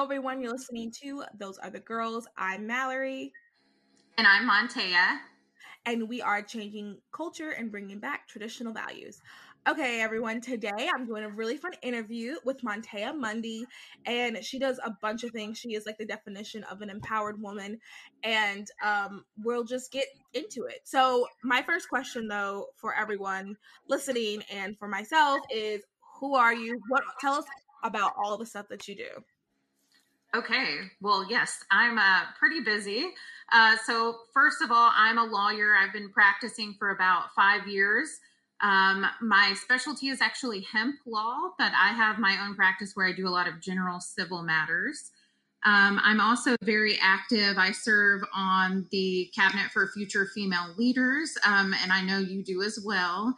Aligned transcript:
Hello, 0.00 0.08
everyone. 0.08 0.40
You're 0.40 0.52
listening 0.52 0.90
to 1.02 1.24
Those 1.38 1.58
Other 1.62 1.78
Girls. 1.78 2.26
I'm 2.38 2.66
Mallory. 2.66 3.34
And 4.16 4.26
I'm 4.26 4.48
Montea. 4.48 5.18
And 5.84 6.08
we 6.08 6.22
are 6.22 6.40
changing 6.40 6.96
culture 7.12 7.50
and 7.50 7.70
bringing 7.70 7.98
back 7.98 8.26
traditional 8.26 8.72
values. 8.72 9.20
Okay, 9.68 10.00
everyone, 10.00 10.40
today 10.40 10.88
I'm 10.90 11.04
doing 11.04 11.24
a 11.24 11.28
really 11.28 11.58
fun 11.58 11.72
interview 11.82 12.36
with 12.46 12.62
Montea 12.62 13.14
Mundy, 13.14 13.66
and 14.06 14.42
she 14.42 14.58
does 14.58 14.80
a 14.82 14.90
bunch 15.02 15.22
of 15.22 15.32
things. 15.32 15.58
She 15.58 15.74
is 15.74 15.84
like 15.84 15.98
the 15.98 16.06
definition 16.06 16.64
of 16.64 16.80
an 16.80 16.88
empowered 16.88 17.38
woman, 17.38 17.78
and 18.22 18.66
um, 18.82 19.26
we'll 19.44 19.64
just 19.64 19.92
get 19.92 20.06
into 20.32 20.64
it. 20.64 20.80
So, 20.84 21.26
my 21.44 21.60
first 21.60 21.90
question, 21.90 22.26
though, 22.26 22.68
for 22.76 22.94
everyone 22.94 23.54
listening 23.86 24.44
and 24.50 24.78
for 24.78 24.88
myself 24.88 25.40
is 25.50 25.82
who 26.20 26.36
are 26.36 26.54
you? 26.54 26.80
What 26.88 27.02
tell 27.20 27.34
us 27.34 27.44
about 27.84 28.14
all 28.16 28.38
the 28.38 28.46
stuff 28.46 28.66
that 28.70 28.88
you 28.88 28.96
do? 28.96 29.22
Okay. 30.34 30.78
Well, 31.00 31.26
yes, 31.28 31.64
I'm 31.70 31.98
uh, 31.98 32.20
pretty 32.38 32.60
busy. 32.60 33.06
Uh, 33.52 33.76
so, 33.84 34.16
first 34.32 34.62
of 34.62 34.70
all, 34.70 34.92
I'm 34.94 35.18
a 35.18 35.24
lawyer. 35.24 35.74
I've 35.74 35.92
been 35.92 36.10
practicing 36.10 36.76
for 36.78 36.90
about 36.90 37.34
five 37.34 37.66
years. 37.66 38.20
Um, 38.62 39.06
my 39.20 39.54
specialty 39.54 40.08
is 40.08 40.20
actually 40.20 40.60
hemp 40.60 40.96
law, 41.06 41.50
but 41.58 41.72
I 41.72 41.88
have 41.88 42.18
my 42.18 42.36
own 42.44 42.54
practice 42.54 42.92
where 42.94 43.06
I 43.06 43.12
do 43.12 43.26
a 43.26 43.30
lot 43.30 43.48
of 43.48 43.60
general 43.60 43.98
civil 44.00 44.42
matters. 44.42 45.10
Um, 45.64 46.00
I'm 46.02 46.20
also 46.20 46.56
very 46.62 46.98
active. 47.02 47.58
I 47.58 47.72
serve 47.72 48.22
on 48.34 48.86
the 48.92 49.30
Cabinet 49.34 49.70
for 49.72 49.88
Future 49.88 50.26
Female 50.26 50.74
Leaders, 50.76 51.36
um, 51.44 51.74
and 51.82 51.92
I 51.92 52.02
know 52.02 52.18
you 52.18 52.42
do 52.44 52.62
as 52.62 52.78
well. 52.84 53.34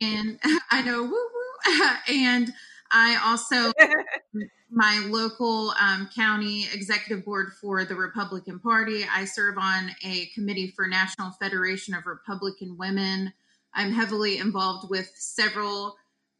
And 0.00 0.38
I 0.70 0.82
know, 0.82 1.02
woo 1.02 1.10
woo. 1.10 1.88
and 2.08 2.52
I 2.92 3.18
also, 3.24 3.72
my 4.70 5.06
local 5.08 5.72
um, 5.80 6.08
county 6.14 6.66
executive 6.72 7.24
board 7.24 7.52
for 7.60 7.84
the 7.84 7.94
Republican 7.94 8.58
Party. 8.58 9.04
I 9.12 9.24
serve 9.24 9.58
on 9.58 9.90
a 10.04 10.26
committee 10.34 10.72
for 10.74 10.86
National 10.86 11.30
Federation 11.32 11.94
of 11.94 12.06
Republican 12.06 12.76
Women. 12.78 13.32
I'm 13.74 13.92
heavily 13.92 14.38
involved 14.38 14.88
with 14.90 15.10
several 15.14 15.96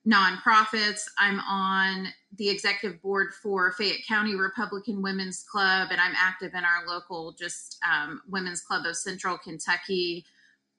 nonprofits. 0.06 1.04
I'm 1.18 1.40
on 1.40 2.08
the 2.36 2.48
executive 2.48 3.02
board 3.02 3.34
for 3.42 3.72
Fayette 3.72 4.06
County 4.06 4.36
Republican 4.36 5.02
Women's 5.02 5.42
Club, 5.42 5.88
and 5.90 6.00
I'm 6.00 6.14
active 6.16 6.52
in 6.54 6.64
our 6.64 6.86
local 6.86 7.32
just 7.32 7.78
um, 7.84 8.22
Women's 8.28 8.60
Club 8.60 8.86
of 8.86 8.96
Central 8.96 9.36
Kentucky. 9.38 10.24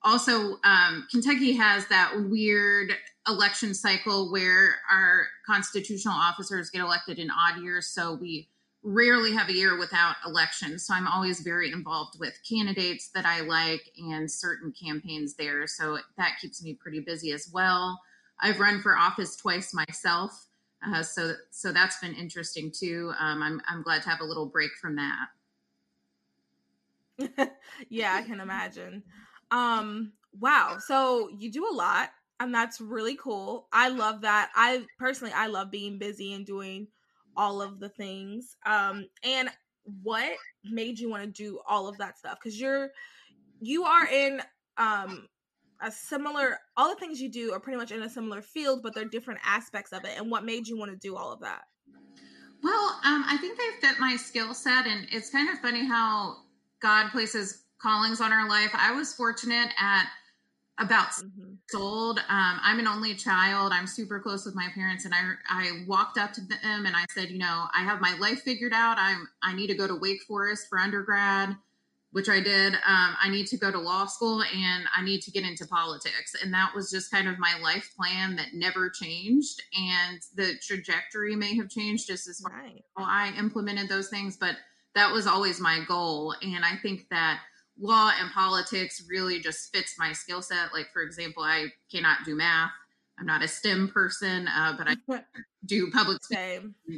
Also, 0.04 0.58
um, 0.64 1.06
Kentucky 1.10 1.52
has 1.52 1.86
that 1.88 2.12
weird 2.16 2.92
election 3.26 3.74
cycle 3.74 4.30
where 4.30 4.76
our 4.90 5.26
constitutional 5.46 6.14
officers 6.14 6.70
get 6.70 6.80
elected 6.80 7.18
in 7.18 7.30
odd 7.30 7.60
years. 7.62 7.88
So 7.88 8.14
we 8.14 8.48
rarely 8.82 9.32
have 9.32 9.48
a 9.48 9.52
year 9.52 9.76
without 9.76 10.14
elections. 10.24 10.86
So 10.86 10.94
I'm 10.94 11.08
always 11.08 11.40
very 11.40 11.72
involved 11.72 12.18
with 12.18 12.38
candidates 12.48 13.10
that 13.14 13.26
I 13.26 13.40
like 13.40 13.90
and 13.98 14.30
certain 14.30 14.72
campaigns 14.72 15.34
there. 15.34 15.66
So 15.66 15.98
that 16.16 16.38
keeps 16.40 16.62
me 16.62 16.74
pretty 16.74 17.00
busy 17.00 17.32
as 17.32 17.50
well. 17.52 18.00
I've 18.40 18.60
run 18.60 18.80
for 18.80 18.96
office 18.96 19.36
twice 19.36 19.74
myself. 19.74 20.46
Uh, 20.86 21.02
so 21.02 21.34
so 21.50 21.72
that's 21.72 21.98
been 21.98 22.14
interesting 22.14 22.70
too. 22.70 23.12
Um, 23.18 23.42
I'm 23.42 23.60
I'm 23.68 23.82
glad 23.82 24.02
to 24.04 24.10
have 24.10 24.20
a 24.20 24.24
little 24.24 24.46
break 24.46 24.70
from 24.80 24.96
that. 24.96 25.26
yeah, 27.88 28.14
I 28.14 28.22
can 28.22 28.38
imagine. 28.38 29.02
Um, 29.50 30.12
wow. 30.38 30.78
So 30.80 31.30
you 31.38 31.50
do 31.50 31.66
a 31.68 31.74
lot 31.74 32.10
and 32.40 32.54
that's 32.54 32.80
really 32.80 33.16
cool. 33.16 33.68
I 33.72 33.88
love 33.88 34.22
that. 34.22 34.50
I 34.54 34.84
personally 34.98 35.32
I 35.34 35.46
love 35.48 35.70
being 35.70 35.98
busy 35.98 36.32
and 36.32 36.46
doing 36.46 36.88
all 37.36 37.60
of 37.62 37.80
the 37.80 37.88
things. 37.88 38.56
Um 38.66 39.06
and 39.24 39.48
what 40.02 40.32
made 40.64 40.98
you 40.98 41.08
want 41.08 41.24
to 41.24 41.30
do 41.30 41.60
all 41.66 41.88
of 41.88 41.96
that 41.98 42.18
stuff 42.18 42.38
cuz 42.42 42.60
you're 42.60 42.90
you 43.60 43.84
are 43.84 44.06
in 44.06 44.42
um 44.76 45.26
a 45.80 45.90
similar 45.90 46.58
all 46.76 46.88
the 46.88 47.00
things 47.00 47.20
you 47.20 47.30
do 47.30 47.52
are 47.52 47.60
pretty 47.60 47.78
much 47.78 47.92
in 47.92 48.02
a 48.02 48.10
similar 48.10 48.42
field 48.42 48.82
but 48.82 48.94
they're 48.94 49.04
different 49.04 49.40
aspects 49.44 49.92
of 49.92 50.04
it 50.04 50.18
and 50.18 50.30
what 50.30 50.44
made 50.44 50.66
you 50.66 50.76
want 50.76 50.90
to 50.90 50.96
do 50.96 51.16
all 51.16 51.32
of 51.32 51.40
that 51.40 51.62
well 52.62 53.00
um, 53.04 53.24
i 53.26 53.36
think 53.40 53.56
they 53.56 53.88
fit 53.88 53.98
my 54.00 54.16
skill 54.16 54.52
set 54.54 54.86
and 54.86 55.06
it's 55.10 55.30
kind 55.30 55.48
of 55.48 55.58
funny 55.60 55.86
how 55.86 56.36
god 56.80 57.10
places 57.10 57.64
callings 57.80 58.20
on 58.20 58.32
our 58.32 58.48
life 58.48 58.70
i 58.74 58.92
was 58.92 59.12
fortunate 59.14 59.72
at 59.80 60.08
about 60.78 61.10
mm-hmm. 61.10 61.76
old. 61.76 62.18
Um, 62.18 62.60
I'm 62.62 62.78
an 62.78 62.86
only 62.86 63.14
child. 63.14 63.72
I'm 63.72 63.86
super 63.86 64.20
close 64.20 64.44
with 64.44 64.54
my 64.54 64.68
parents, 64.74 65.04
and 65.04 65.14
I 65.14 65.32
I 65.48 65.84
walked 65.86 66.18
up 66.18 66.32
to 66.34 66.40
them 66.40 66.86
and 66.86 66.94
I 66.94 67.04
said, 67.10 67.30
you 67.30 67.38
know, 67.38 67.66
I 67.74 67.82
have 67.82 68.00
my 68.00 68.16
life 68.18 68.42
figured 68.42 68.72
out. 68.72 68.96
I'm 68.98 69.28
I 69.42 69.54
need 69.54 69.68
to 69.68 69.74
go 69.74 69.86
to 69.86 69.96
Wake 69.96 70.22
Forest 70.22 70.66
for 70.68 70.78
undergrad, 70.78 71.56
which 72.12 72.28
I 72.28 72.40
did. 72.40 72.74
Um, 72.74 73.16
I 73.20 73.28
need 73.28 73.48
to 73.48 73.56
go 73.56 73.70
to 73.70 73.78
law 73.78 74.06
school, 74.06 74.42
and 74.42 74.84
I 74.96 75.02
need 75.02 75.22
to 75.22 75.30
get 75.30 75.44
into 75.44 75.66
politics. 75.66 76.34
And 76.42 76.54
that 76.54 76.74
was 76.74 76.90
just 76.90 77.10
kind 77.10 77.28
of 77.28 77.38
my 77.38 77.58
life 77.60 77.92
plan 77.96 78.36
that 78.36 78.54
never 78.54 78.88
changed. 78.88 79.62
And 79.76 80.20
the 80.36 80.54
trajectory 80.62 81.34
may 81.34 81.56
have 81.56 81.68
changed 81.68 82.06
just 82.06 82.28
as 82.28 82.40
far 82.40 82.52
right. 82.52 82.84
as 82.98 83.04
I 83.04 83.32
implemented 83.36 83.88
those 83.88 84.08
things, 84.08 84.36
but 84.36 84.54
that 84.94 85.12
was 85.12 85.26
always 85.26 85.60
my 85.60 85.80
goal. 85.86 86.34
And 86.42 86.64
I 86.64 86.76
think 86.82 87.08
that 87.10 87.40
law 87.80 88.10
and 88.18 88.30
politics 88.32 89.04
really 89.08 89.40
just 89.40 89.72
fits 89.72 89.94
my 89.98 90.12
skill 90.12 90.42
set. 90.42 90.72
Like, 90.72 90.88
for 90.92 91.02
example, 91.02 91.42
I 91.42 91.68
cannot 91.90 92.24
do 92.24 92.34
math. 92.34 92.70
I'm 93.18 93.26
not 93.26 93.42
a 93.42 93.48
STEM 93.48 93.88
person, 93.88 94.48
uh, 94.48 94.74
but 94.76 94.88
I 94.88 95.22
do 95.66 95.90
public 95.90 96.18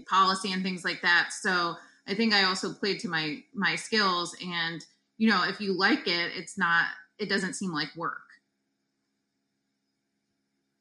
policy 0.08 0.52
and 0.52 0.62
things 0.62 0.84
like 0.84 1.02
that. 1.02 1.30
So 1.32 1.76
I 2.06 2.14
think 2.14 2.34
I 2.34 2.44
also 2.44 2.72
played 2.72 3.00
to 3.00 3.08
my 3.08 3.42
my 3.54 3.76
skills. 3.76 4.36
And 4.44 4.84
you 5.18 5.28
know, 5.28 5.44
if 5.48 5.60
you 5.60 5.72
like 5.72 6.06
it, 6.06 6.32
it's 6.36 6.58
not. 6.58 6.86
It 7.18 7.28
doesn't 7.28 7.54
seem 7.54 7.72
like 7.72 7.94
work. 7.96 8.22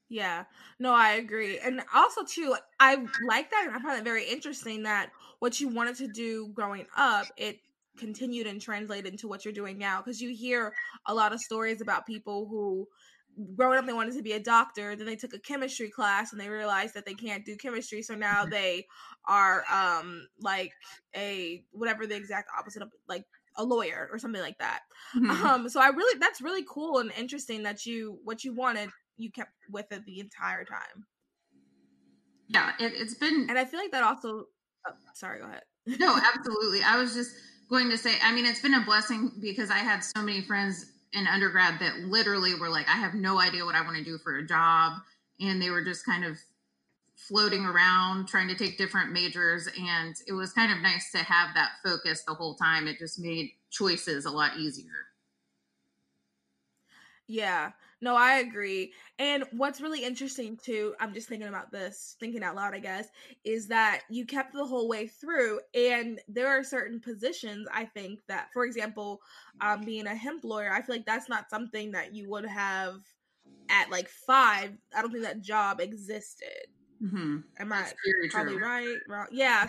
Yeah, 0.10 0.46
no, 0.80 0.94
I 0.94 1.12
agree. 1.14 1.60
And 1.60 1.82
also, 1.94 2.24
too, 2.24 2.56
I 2.80 2.96
like 3.24 3.52
that. 3.52 3.66
And 3.68 3.76
I 3.76 3.80
find 3.80 4.00
it 4.00 4.04
very 4.04 4.24
interesting 4.24 4.84
that 4.84 5.12
what 5.40 5.62
you 5.62 5.68
wanted 5.68 5.98
to 5.98 6.08
do 6.08 6.48
growing 6.48 6.88
up, 6.98 7.28
it 7.38 7.60
continued 8.00 8.48
and 8.48 8.62
translated 8.62 9.12
into 9.12 9.28
what 9.28 9.46
you're 9.46 9.54
doing 9.54 9.78
now. 9.78 10.02
Because 10.02 10.22
you 10.22 10.34
hear 10.36 10.74
a 11.06 11.14
lot 11.14 11.34
of 11.34 11.40
stories 11.40 11.82
about 11.82 12.08
people 12.08 12.48
who 12.48 12.88
growing 13.56 13.78
up 13.78 13.86
they 13.86 13.94
wanted 13.94 14.14
to 14.14 14.22
be 14.22 14.34
a 14.34 14.40
doctor 14.40 14.96
then 14.96 15.06
they 15.06 15.16
took 15.16 15.34
a 15.34 15.40
chemistry 15.40 15.90
class 15.90 16.32
and 16.32 16.42
they 16.42 16.50
realized 16.50 16.94
that 16.94 17.06
they 17.06 17.14
can't 17.14 17.46
do 17.46 17.56
chemistry. 17.56 18.02
So 18.02 18.16
now 18.16 18.42
mm-hmm. 18.42 18.52
they 18.52 18.88
are 19.26 19.64
um 19.72 20.28
like 20.40 20.74
a 21.16 21.64
whatever 21.72 22.08
the 22.08 22.16
exact 22.16 22.50
opposite 22.58 22.82
of 22.82 22.90
like 23.08 23.26
a 23.56 23.64
lawyer 23.64 24.10
or 24.12 24.20
something 24.20 24.42
like 24.42 24.58
that. 24.60 24.82
Mm-hmm. 25.16 25.46
um 25.46 25.70
so 25.70 25.82
i 25.82 25.88
really 25.88 26.20
that's 26.20 26.42
really 26.42 26.66
cool 26.70 27.00
and 27.00 27.12
interesting 27.18 27.64
that 27.64 27.86
you 27.86 28.20
what 28.24 28.44
you 28.44 28.54
wanted 28.54 28.90
you 29.18 29.32
kept 29.32 29.52
with 29.70 29.92
it 29.92 30.06
the 30.06 30.20
entire 30.20 30.66
time. 30.66 31.06
Yeah 32.48 32.72
it, 32.80 32.98
has 32.98 33.16
been 33.16 33.48
and 33.50 33.58
i 33.58 33.66
feel 33.66 33.80
like 33.80 33.92
that 33.92 34.04
also 34.04 34.46
oh, 34.88 34.92
sorry 35.14 35.40
go 35.40 35.46
ahead. 35.46 35.64
No 36.00 36.20
absolutely. 36.36 36.84
I 36.84 37.00
was 37.00 37.14
just 37.14 37.36
going 37.70 37.90
to 37.90 37.98
say, 37.98 38.16
I 38.24 38.34
mean, 38.34 38.46
it's 38.46 38.62
been 38.62 38.74
a 38.74 38.84
blessing 38.84 39.32
because 39.40 39.70
I 39.70 39.78
had 39.78 40.00
so 40.00 40.22
many 40.22 40.42
friends 40.42 40.86
in 41.14 41.28
undergrad 41.28 41.80
that 41.80 42.00
literally 42.00 42.56
were 42.56 42.70
like, 42.70 42.88
I 42.88 42.98
have 42.98 43.14
no 43.14 43.40
idea 43.40 43.66
what 43.66 43.76
I 43.76 43.82
want 43.82 43.98
to 43.98 44.04
do 44.04 44.18
for 44.18 44.38
a 44.38 44.46
job. 44.46 44.94
And 45.40 45.62
they 45.62 45.70
were 45.70 45.84
just 45.84 46.06
kind 46.06 46.26
of 46.26 46.38
floating 47.16 47.66
around 47.66 48.28
trying 48.28 48.48
to 48.48 48.56
take 48.56 48.78
different 48.78 49.12
majors. 49.12 49.68
And 49.80 50.16
it 50.28 50.34
was 50.34 50.54
kind 50.54 50.72
of 50.72 50.80
nice 50.80 51.12
to 51.12 51.20
have 51.20 51.54
that 51.56 51.72
focus 51.84 52.24
the 52.28 52.34
whole 52.34 52.56
time. 52.56 52.88
It 52.88 52.98
just 52.98 53.20
made 53.20 53.52
choices 53.70 54.26
a 54.26 54.32
lot 54.32 54.58
easier. 54.58 55.08
Yeah. 57.28 57.72
No, 58.02 58.16
I 58.16 58.40
agree. 58.40 58.94
And 59.18 59.44
what's 59.52 59.82
really 59.82 60.04
interesting 60.04 60.58
too, 60.58 60.96
I'm 61.00 61.14
just 61.14 61.28
thinking 61.28 61.50
about 61.50 61.72
this, 61.72 62.16
thinking 62.20 62.44
out 62.44 62.56
loud, 62.56 62.74
I 62.74 62.80
guess, 62.80 63.10
is 63.44 63.68
that 63.68 64.02
you 64.10 64.26
kept 64.26 64.54
the 64.54 64.66
whole 64.66 64.88
way 64.88 65.08
through. 65.08 65.60
And 65.74 66.22
there 66.28 66.48
are 66.48 66.64
certain 66.64 67.02
positions, 67.02 67.68
I 67.74 67.86
think, 67.86 68.22
that, 68.28 68.48
for 68.54 68.64
example, 68.66 69.22
um, 69.60 69.82
being 69.82 70.08
a 70.08 70.16
hemp 70.16 70.46
lawyer, 70.46 70.72
I 70.72 70.82
feel 70.82 70.96
like 70.96 71.06
that's 71.06 71.30
not 71.30 71.50
something 71.50 71.92
that 71.92 72.14
you 72.14 72.30
would 72.30 72.46
have 72.46 73.02
at 73.70 73.92
like 73.92 74.08
five, 74.08 74.72
I 74.96 75.02
don't 75.02 75.12
think 75.12 75.24
that 75.24 75.42
job 75.42 75.82
existed. 75.82 76.68
Mm-hmm. 77.04 77.38
Am 77.60 77.74
I 77.74 77.92
probably 78.32 78.54
true. 78.56 78.64
right? 78.64 78.98
Wrong? 79.08 79.28
Yeah. 79.32 79.68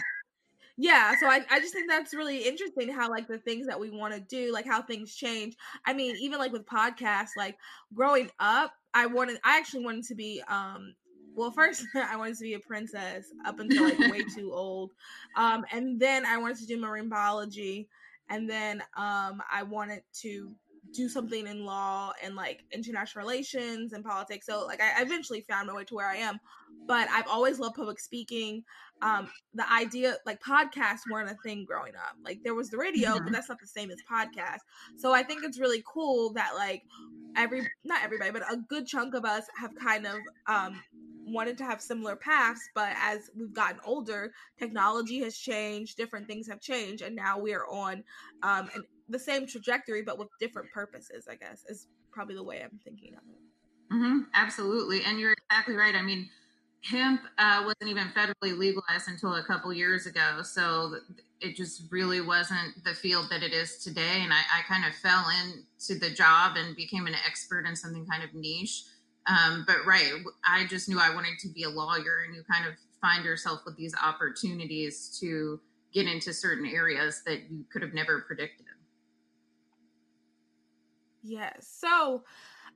Yeah, 0.77 1.15
so 1.21 1.27
I, 1.27 1.45
I 1.51 1.61
just 1.61 1.75
think 1.75 1.89
that's 1.89 2.15
really 2.15 2.47
interesting 2.47 2.89
how 2.89 3.11
like 3.11 3.29
the 3.29 3.39
things 3.39 3.67
that 3.67 3.79
we 3.79 3.91
want 3.91 4.15
to 4.15 4.21
do, 4.21 4.53
like 4.53 4.67
how 4.67 4.83
things 4.83 5.15
change. 5.15 5.57
I 5.85 5.93
mean, 5.93 6.17
even 6.21 6.39
like 6.39 6.53
with 6.53 6.65
podcasts, 6.67 7.37
like 7.37 7.59
growing 7.95 8.31
up, 8.39 8.73
I 8.95 9.07
wanted 9.07 9.39
I 9.45 9.59
actually 9.59 9.85
wanted 9.85 10.05
to 10.05 10.15
be 10.15 10.43
um 10.49 10.95
well 11.35 11.51
first 11.51 11.85
I 11.95 12.17
wanted 12.17 12.37
to 12.39 12.43
be 12.43 12.55
a 12.55 12.61
princess 12.61 13.27
up 13.45 13.61
until 13.61 13.85
like 13.85 13.99
way 13.99 14.23
too 14.35 14.53
old. 14.53 14.93
Um 15.37 15.65
and 15.71 16.01
then 16.01 16.25
I 16.27 16.39
wanted 16.39 16.59
to 16.59 16.67
do 16.67 16.79
marine 16.79 17.09
biology 17.09 17.89
and 18.29 18.49
then 18.49 18.83
um 18.97 19.43
I 19.51 19.63
wanted 19.63 20.03
to 20.23 20.55
do 20.93 21.09
something 21.09 21.47
in 21.47 21.65
law 21.65 22.13
and 22.23 22.35
like 22.35 22.65
international 22.73 23.25
relations 23.25 23.93
and 23.93 24.05
politics. 24.05 24.47
So 24.47 24.67
like 24.67 24.81
I 24.81 25.03
eventually 25.03 25.43
found 25.43 25.69
my 25.69 25.75
way 25.75 25.85
to 25.85 25.95
where 25.95 26.09
I 26.09 26.17
am. 26.17 26.39
But 26.87 27.09
I've 27.11 27.29
always 27.29 27.59
loved 27.61 27.77
public 27.77 28.01
speaking. 28.01 28.65
Um, 29.03 29.31
the 29.55 29.71
idea 29.73 30.17
like 30.27 30.41
podcasts 30.43 31.01
weren't 31.11 31.31
a 31.31 31.37
thing 31.45 31.65
growing 31.65 31.95
up. 31.95 32.17
Like 32.25 32.41
there 32.43 32.55
was 32.55 32.71
the 32.71 32.79
radio, 32.79 33.11
Mhm. 33.11 33.25
but 33.25 33.33
that's 33.33 33.49
not 33.49 33.61
the 33.61 33.67
same 33.67 33.91
as 33.91 33.99
podcast. 34.11 34.61
So 34.97 35.13
I 35.13 35.23
think 35.23 35.45
it's 35.45 35.59
really 35.61 35.83
cool 35.87 36.33
that 36.33 36.55
like 36.57 36.83
every 37.37 37.71
not 37.85 38.03
everybody, 38.03 38.31
but 38.31 38.43
a 38.51 38.57
good 38.57 38.87
chunk 38.87 39.15
of 39.15 39.25
us 39.25 39.45
have 39.57 39.75
kind 39.77 40.07
of 40.07 40.19
um 40.47 40.83
wanted 41.27 41.57
to 41.59 41.65
have 41.65 41.81
similar 41.81 42.17
paths, 42.17 42.61
but 42.75 42.93
as 42.97 43.31
we've 43.39 43.53
gotten 43.53 43.79
older, 43.85 44.33
technology 44.59 45.21
has 45.21 45.37
changed, 45.37 45.97
different 45.97 46.27
things 46.27 46.49
have 46.49 46.61
changed, 46.61 47.03
and 47.03 47.15
now 47.15 47.39
we 47.39 47.55
are 47.55 47.67
on 47.69 48.03
um 48.43 48.69
an, 48.75 48.83
the 49.11 49.19
same 49.19 49.47
trajectory 49.47 50.03
but 50.03 50.19
with 50.19 50.29
different 50.39 50.71
purposes, 50.73 51.27
I 51.31 51.37
guess, 51.37 51.65
is 51.69 51.89
probably 52.13 52.37
the 52.37 52.45
way 52.45 52.63
I'm 52.63 52.79
thinking 52.85 53.15
of 53.15 53.23
it. 53.31 53.41
hmm 53.91 54.21
absolutely, 54.35 55.03
and 55.05 55.19
you're 55.19 55.35
exactly 55.51 55.75
right. 55.77 55.95
I 55.95 56.03
mean, 56.03 56.29
hemp 56.85 57.23
uh, 57.39 57.63
wasn't 57.65 57.91
even 57.91 58.09
federally 58.09 58.57
legalized 58.57 59.09
until 59.09 59.35
a 59.35 59.45
couple 59.45 59.73
years 59.73 60.07
ago, 60.07 60.43
so 60.43 60.95
it 61.41 61.57
just 61.57 61.91
really 61.91 62.21
wasn't 62.21 62.85
the 62.85 62.95
field 62.95 63.27
that 63.31 63.43
it 63.43 63.53
is 63.53 63.79
today. 63.83 64.21
And 64.23 64.33
I, 64.33 64.41
I 64.59 64.63
kind 64.69 64.85
of 64.85 64.95
fell 64.95 65.25
into 65.31 65.99
the 65.99 66.15
job 66.15 66.57
and 66.57 66.77
became 66.77 67.07
an 67.07 67.15
expert 67.27 67.67
in 67.67 67.75
something 67.77 68.07
kind 68.07 68.23
of 68.23 68.35
niche. 68.35 68.85
Um, 69.27 69.65
but 69.67 69.85
right, 69.87 70.13
I 70.49 70.67
just 70.67 70.89
knew 70.89 70.99
I 71.01 71.15
wanted 71.15 71.39
to 71.41 71.49
be 71.49 71.65
a 71.65 71.71
lawyer, 71.71 72.23
and 72.27 72.35
you 72.35 72.45
kind 72.51 72.67
of 72.67 72.75
find 73.01 73.25
yourself 73.25 73.61
with 73.67 73.77
these 73.77 73.95
opportunities 74.03 75.19
to 75.21 75.61
get 75.93 76.07
into 76.07 76.33
certain 76.33 76.67
areas 76.67 77.23
that 77.27 77.51
you 77.51 77.65
could 77.73 77.83
have 77.83 77.95
never 77.95 78.21
predicted. 78.23 78.67
Yes. 81.23 81.69
So, 81.81 82.25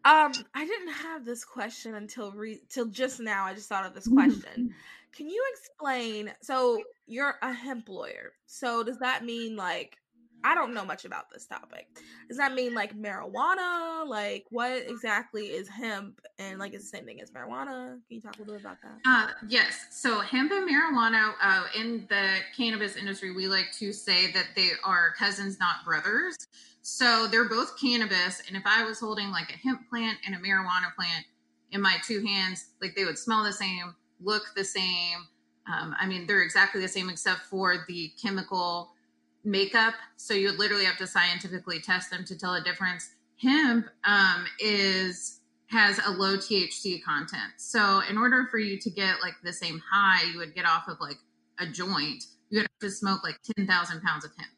um, 0.05 0.32
I 0.55 0.67
didn't 0.67 0.93
have 0.93 1.25
this 1.25 1.44
question 1.44 1.94
until 1.94 2.32
re- 2.32 2.62
till 2.69 2.87
just 2.87 3.20
now. 3.20 3.44
I 3.44 3.55
just 3.55 3.69
thought 3.69 3.87
of 3.87 3.94
this 3.94 4.08
question. 4.08 4.75
Can 5.12 5.29
you 5.29 5.43
explain? 5.52 6.32
So, 6.43 6.82
you're 7.06 7.37
a 7.43 7.52
hemp 7.52 7.88
lawyer. 7.88 8.32
So, 8.46 8.82
does 8.82 8.99
that 8.99 9.25
mean 9.25 9.56
like 9.56 9.99
I 10.44 10.55
don't 10.55 10.75
know 10.75 10.85
much 10.85 11.06
about 11.06 11.31
this 11.32 11.46
topic. 11.46 11.88
Does 12.29 12.37
that 12.37 12.52
mean 12.52 12.75
like 12.75 12.94
marijuana? 12.94 14.06
Like, 14.06 14.44
what 14.50 14.73
exactly 14.87 15.46
is 15.46 15.69
hemp? 15.69 16.20
And 16.38 16.58
like, 16.58 16.75
it's 16.75 16.91
the 16.91 16.99
same 16.99 17.06
thing 17.06 17.23
as 17.23 17.31
marijuana? 17.31 17.93
Can 17.93 18.00
you 18.11 18.20
talk 18.20 18.37
a 18.37 18.41
little 18.41 18.56
bit 18.56 18.61
about 18.61 18.76
that? 18.82 19.00
Uh, 19.06 19.32
yes. 19.49 19.87
So 19.91 20.20
hemp 20.20 20.52
and 20.52 20.69
marijuana 20.69 21.32
uh, 21.43 21.64
in 21.75 22.06
the 22.11 22.37
cannabis 22.55 22.96
industry, 22.96 23.35
we 23.35 23.49
like 23.49 23.73
to 23.79 23.91
say 23.91 24.31
that 24.32 24.49
they 24.55 24.70
are 24.85 25.14
cousins, 25.19 25.58
not 25.58 25.85
brothers. 25.85 26.37
So 26.82 27.26
they're 27.26 27.49
both 27.49 27.81
cannabis. 27.81 28.43
And 28.46 28.55
if 28.55 28.64
I 28.67 28.85
was 28.85 29.00
holding 29.00 29.31
like 29.31 29.50
a 29.50 29.56
hemp 29.67 29.88
plant 29.88 30.19
and 30.26 30.35
a 30.35 30.38
marijuana 30.38 30.94
plant 30.94 31.25
in 31.73 31.81
my 31.81 31.96
two 32.06 32.23
hands, 32.23 32.67
like 32.82 32.94
they 32.94 33.06
would 33.06 33.19
smell 33.19 33.43
the 33.43 33.52
same, 33.52 33.94
look 34.20 34.43
the 34.55 34.64
same. 34.64 35.26
Um, 35.67 35.96
I 35.99 36.06
mean, 36.06 36.26
they're 36.26 36.43
exactly 36.43 36.82
the 36.82 36.88
same 36.88 37.08
except 37.08 37.41
for 37.44 37.87
the 37.88 38.12
chemical 38.23 38.91
makeup. 39.44 39.94
So 40.17 40.35
you 40.35 40.50
would 40.50 40.58
literally 40.58 40.85
have 40.85 40.99
to 40.99 41.06
scientifically 41.06 41.81
test 41.81 42.11
them 42.11 42.25
to 42.25 42.38
tell 42.38 42.55
a 42.55 42.62
difference. 42.62 43.11
Hemp 43.41 43.87
um, 44.05 44.46
is 44.58 45.41
has 45.69 45.99
a 46.06 46.11
low 46.11 46.37
THC 46.37 47.02
content. 47.02 47.52
So 47.56 48.00
in 48.08 48.17
order 48.17 48.46
for 48.50 48.58
you 48.58 48.79
to 48.79 48.91
get 48.91 49.17
like 49.23 49.35
the 49.43 49.52
same 49.52 49.82
high 49.91 50.31
you 50.31 50.38
would 50.38 50.55
get 50.55 50.67
off 50.67 50.88
of 50.88 50.99
like 51.00 51.19
a 51.58 51.67
joint, 51.67 52.25
you 52.50 52.61
would 52.61 52.69
have 52.70 52.79
to 52.81 52.91
smoke 52.91 53.25
like 53.25 53.41
10,000 53.56 54.02
pounds 54.02 54.25
of 54.25 54.31
hemp. 54.38 54.50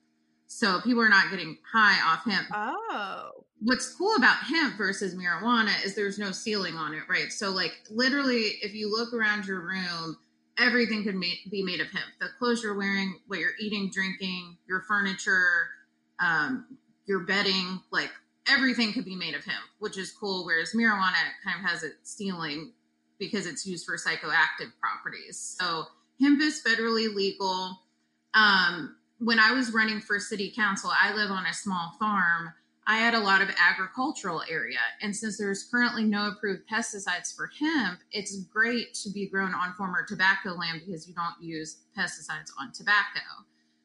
So 0.47 0.81
people 0.81 1.03
are 1.03 1.09
not 1.09 1.31
getting 1.31 1.59
high 1.73 1.99
off 2.07 2.25
hemp. 2.25 2.49
Oh. 2.55 3.31
What's 3.61 3.95
cool 3.95 4.15
about 4.17 4.37
hemp 4.37 4.77
versus 4.77 5.15
marijuana 5.15 5.73
is 5.85 5.95
there's 5.95 6.19
no 6.19 6.33
ceiling 6.33 6.75
on 6.75 6.93
it, 6.93 7.03
right? 7.09 7.33
So 7.33 7.51
like 7.51 7.73
literally 7.91 8.59
if 8.63 8.75
you 8.75 8.91
look 8.91 9.15
around 9.15 9.47
your 9.47 9.61
room, 9.61 10.19
everything 10.59 11.05
could 11.05 11.15
ma- 11.15 11.27
be 11.51 11.63
made 11.63 11.81
of 11.81 11.89
hemp. 11.89 12.07
The 12.21 12.29
clothes 12.39 12.63
you're 12.63 12.77
wearing, 12.77 13.19
what 13.27 13.39
you're 13.39 13.51
eating, 13.61 13.91
drinking, 13.93 14.57
your 14.69 14.83
furniture, 14.83 15.69
um, 16.19 16.79
your 17.07 17.21
bedding, 17.21 17.81
like 17.91 18.11
everything 18.49 18.93
could 18.93 19.05
be 19.05 19.17
made 19.17 19.35
of 19.35 19.45
hemp, 19.45 19.65
which 19.79 19.99
is 19.99 20.13
cool. 20.13 20.45
Whereas 20.45 20.73
marijuana 20.73 21.15
kind 21.45 21.63
of 21.63 21.71
has 21.71 21.83
a 21.83 21.91
ceiling 22.03 22.73
because 23.19 23.47
it's 23.47 23.67
used 23.67 23.87
for 23.87 23.97
psychoactive 23.97 24.73
properties. 24.81 25.57
So 25.59 25.85
hemp 26.21 26.41
is 26.41 26.63
federally 26.67 27.15
legal. 27.15 27.81
Um, 28.35 28.97
when 29.19 29.39
I 29.41 29.53
was 29.53 29.73
running 29.73 30.01
for 30.01 30.19
city 30.19 30.53
council, 30.55 30.91
I 30.99 31.15
live 31.15 31.31
on 31.31 31.47
a 31.47 31.55
small 31.55 31.93
farm. 31.99 32.53
I 32.87 32.99
had 32.99 33.15
a 33.15 33.21
lot 33.21 33.43
of 33.43 33.51
agricultural 33.59 34.43
area. 34.49 34.79
And 35.03 35.15
since 35.15 35.39
there's 35.39 35.65
currently 35.65 36.05
no 36.05 36.29
approved 36.29 36.63
pesticides 36.73 37.35
for 37.35 37.51
hemp, 37.59 38.01
it's 38.13 38.45
great 38.45 38.95
to 38.95 39.11
be 39.11 39.27
grown 39.27 39.55
on 39.55 39.75
former 39.75 40.05
tobacco 40.05 40.51
land 40.51 40.83
because 40.87 41.09
you 41.09 41.15
don't 41.15 41.41
use 41.41 41.79
pesticides 41.99 42.51
on 42.61 42.73
tobacco. 42.73 43.21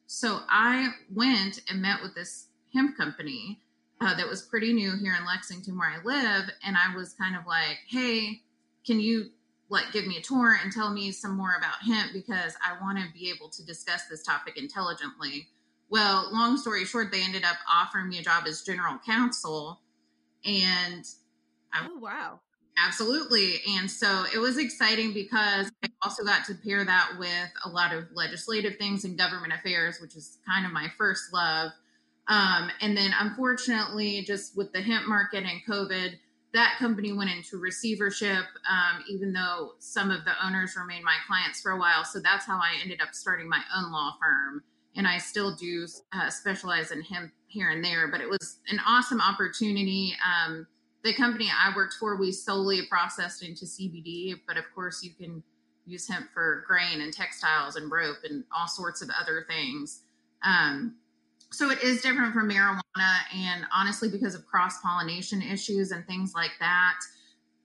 So 0.06 0.40
I 0.48 0.90
went 1.12 1.62
and 1.68 1.82
met 1.82 2.02
with 2.02 2.14
this 2.14 2.46
hemp 2.72 2.96
company 2.96 3.60
uh, 4.00 4.14
that 4.14 4.28
was 4.28 4.42
pretty 4.42 4.72
new 4.72 4.96
here 4.96 5.16
in 5.18 5.26
Lexington 5.26 5.78
where 5.78 5.90
I 5.90 6.02
live. 6.04 6.50
And 6.64 6.76
I 6.76 6.94
was 6.94 7.14
kind 7.14 7.34
of 7.34 7.46
like, 7.46 7.78
hey, 7.88 8.42
can 8.86 9.00
you 9.00 9.30
like 9.68 9.90
give 9.90 10.06
me 10.06 10.18
a 10.18 10.20
tour 10.20 10.58
and 10.62 10.70
tell 10.70 10.92
me 10.92 11.10
some 11.10 11.34
more 11.34 11.54
about 11.56 11.76
hemp 11.82 12.12
because 12.12 12.54
I 12.62 12.80
want 12.82 12.98
to 12.98 13.04
be 13.14 13.30
able 13.30 13.48
to 13.48 13.64
discuss 13.64 14.04
this 14.04 14.22
topic 14.22 14.58
intelligently. 14.58 15.48
Well, 15.92 16.30
long 16.32 16.56
story 16.56 16.86
short, 16.86 17.12
they 17.12 17.22
ended 17.22 17.44
up 17.44 17.58
offering 17.70 18.08
me 18.08 18.18
a 18.18 18.22
job 18.22 18.44
as 18.46 18.62
general 18.62 18.98
counsel. 19.04 19.78
And 20.42 21.04
I 21.70 21.86
Oh 21.86 21.98
wow. 21.98 22.40
Absolutely. 22.82 23.60
And 23.76 23.90
so 23.90 24.24
it 24.34 24.38
was 24.38 24.56
exciting 24.56 25.12
because 25.12 25.70
I 25.84 25.88
also 26.02 26.24
got 26.24 26.46
to 26.46 26.54
pair 26.54 26.82
that 26.82 27.10
with 27.18 27.52
a 27.66 27.68
lot 27.68 27.92
of 27.92 28.04
legislative 28.14 28.76
things 28.76 29.04
and 29.04 29.18
government 29.18 29.52
affairs, 29.52 29.98
which 30.00 30.16
is 30.16 30.38
kind 30.48 30.64
of 30.64 30.72
my 30.72 30.88
first 30.96 31.30
love. 31.30 31.72
Um, 32.26 32.70
and 32.80 32.96
then 32.96 33.10
unfortunately, 33.20 34.22
just 34.22 34.56
with 34.56 34.72
the 34.72 34.80
hemp 34.80 35.06
market 35.06 35.44
and 35.44 35.60
COVID, 35.68 36.14
that 36.54 36.76
company 36.78 37.12
went 37.12 37.30
into 37.30 37.58
receivership, 37.58 38.46
um, 38.66 39.04
even 39.10 39.34
though 39.34 39.72
some 39.78 40.10
of 40.10 40.24
the 40.24 40.32
owners 40.42 40.74
remained 40.74 41.04
my 41.04 41.16
clients 41.26 41.60
for 41.60 41.72
a 41.72 41.78
while. 41.78 42.04
So 42.04 42.18
that's 42.18 42.46
how 42.46 42.56
I 42.56 42.80
ended 42.82 43.02
up 43.02 43.12
starting 43.12 43.46
my 43.46 43.60
own 43.76 43.92
law 43.92 44.16
firm. 44.18 44.62
And 44.96 45.06
I 45.06 45.18
still 45.18 45.54
do 45.54 45.86
uh, 46.12 46.28
specialize 46.28 46.90
in 46.90 47.02
hemp 47.02 47.32
here 47.46 47.70
and 47.70 47.84
there, 47.84 48.08
but 48.08 48.20
it 48.20 48.28
was 48.28 48.58
an 48.68 48.78
awesome 48.86 49.20
opportunity. 49.20 50.14
Um, 50.24 50.66
the 51.02 51.14
company 51.14 51.48
I 51.50 51.74
worked 51.74 51.94
for, 51.94 52.16
we 52.16 52.32
solely 52.32 52.82
processed 52.88 53.42
into 53.42 53.64
CBD, 53.64 54.34
but 54.46 54.56
of 54.56 54.64
course, 54.74 55.02
you 55.02 55.10
can 55.12 55.42
use 55.86 56.08
hemp 56.08 56.30
for 56.32 56.64
grain 56.66 57.00
and 57.00 57.12
textiles 57.12 57.76
and 57.76 57.90
rope 57.90 58.18
and 58.28 58.44
all 58.56 58.68
sorts 58.68 59.02
of 59.02 59.10
other 59.20 59.44
things. 59.48 60.02
Um, 60.44 60.96
so 61.50 61.70
it 61.70 61.82
is 61.82 62.00
different 62.00 62.32
from 62.32 62.48
marijuana, 62.48 62.80
and 63.34 63.66
honestly, 63.74 64.08
because 64.08 64.34
of 64.34 64.46
cross 64.46 64.80
pollination 64.80 65.42
issues 65.42 65.90
and 65.90 66.06
things 66.06 66.34
like 66.34 66.52
that, 66.60 67.00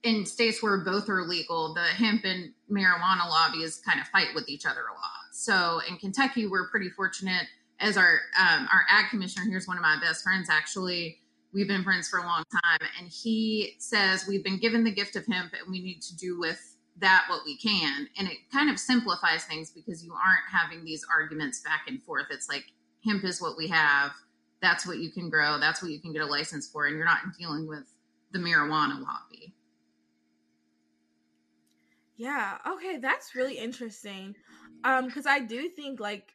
in 0.02 0.26
states 0.26 0.62
where 0.62 0.78
both 0.84 1.08
are 1.08 1.22
legal, 1.22 1.74
the 1.74 1.80
hemp 1.80 2.24
and 2.24 2.52
marijuana 2.70 3.28
lobbies 3.28 3.80
kind 3.84 4.00
of 4.00 4.06
fight 4.08 4.28
with 4.34 4.48
each 4.48 4.66
other 4.66 4.80
a 4.80 4.92
lot. 4.92 5.17
So 5.38 5.80
in 5.88 5.98
Kentucky, 5.98 6.48
we're 6.48 6.68
pretty 6.68 6.90
fortunate. 6.90 7.46
As 7.78 7.96
our 7.96 8.20
um, 8.36 8.66
our 8.72 8.84
ag 8.90 9.08
commissioner, 9.08 9.46
here's 9.48 9.68
one 9.68 9.76
of 9.76 9.82
my 9.82 9.96
best 10.00 10.24
friends 10.24 10.48
actually 10.50 11.20
we've 11.54 11.68
been 11.68 11.84
friends 11.84 12.08
for 12.08 12.18
a 12.18 12.22
long 12.22 12.42
time 12.52 12.88
and 12.98 13.08
he 13.08 13.74
says 13.78 14.26
we've 14.28 14.44
been 14.44 14.58
given 14.58 14.84
the 14.84 14.90
gift 14.90 15.16
of 15.16 15.24
hemp 15.26 15.52
and 15.54 15.70
we 15.70 15.80
need 15.80 16.02
to 16.02 16.14
do 16.16 16.38
with 16.38 16.76
that 16.98 17.24
what 17.30 17.40
we 17.46 17.56
can 17.56 18.06
and 18.18 18.28
it 18.28 18.36
kind 18.52 18.68
of 18.68 18.78
simplifies 18.78 19.44
things 19.44 19.70
because 19.70 20.04
you 20.04 20.12
aren't 20.12 20.44
having 20.52 20.84
these 20.84 21.06
arguments 21.10 21.60
back 21.60 21.84
and 21.88 22.02
forth 22.02 22.26
it's 22.30 22.50
like 22.50 22.64
hemp 23.02 23.24
is 23.24 23.40
what 23.40 23.56
we 23.56 23.66
have 23.66 24.10
that's 24.60 24.86
what 24.86 24.98
you 24.98 25.10
can 25.10 25.30
grow 25.30 25.58
that's 25.58 25.80
what 25.82 25.90
you 25.90 26.00
can 26.00 26.12
get 26.12 26.20
a 26.20 26.26
license 26.26 26.68
for 26.68 26.86
and 26.86 26.96
you're 26.96 27.06
not 27.06 27.20
dealing 27.38 27.66
with 27.66 27.84
the 28.32 28.38
marijuana 28.38 29.00
lobby 29.02 29.54
Yeah. 32.18 32.58
Okay, 32.66 32.98
that's 32.98 33.36
really 33.36 33.56
interesting. 33.56 34.34
Um, 34.84 35.06
because 35.06 35.26
I 35.26 35.40
do 35.40 35.68
think 35.70 36.00
like 36.00 36.32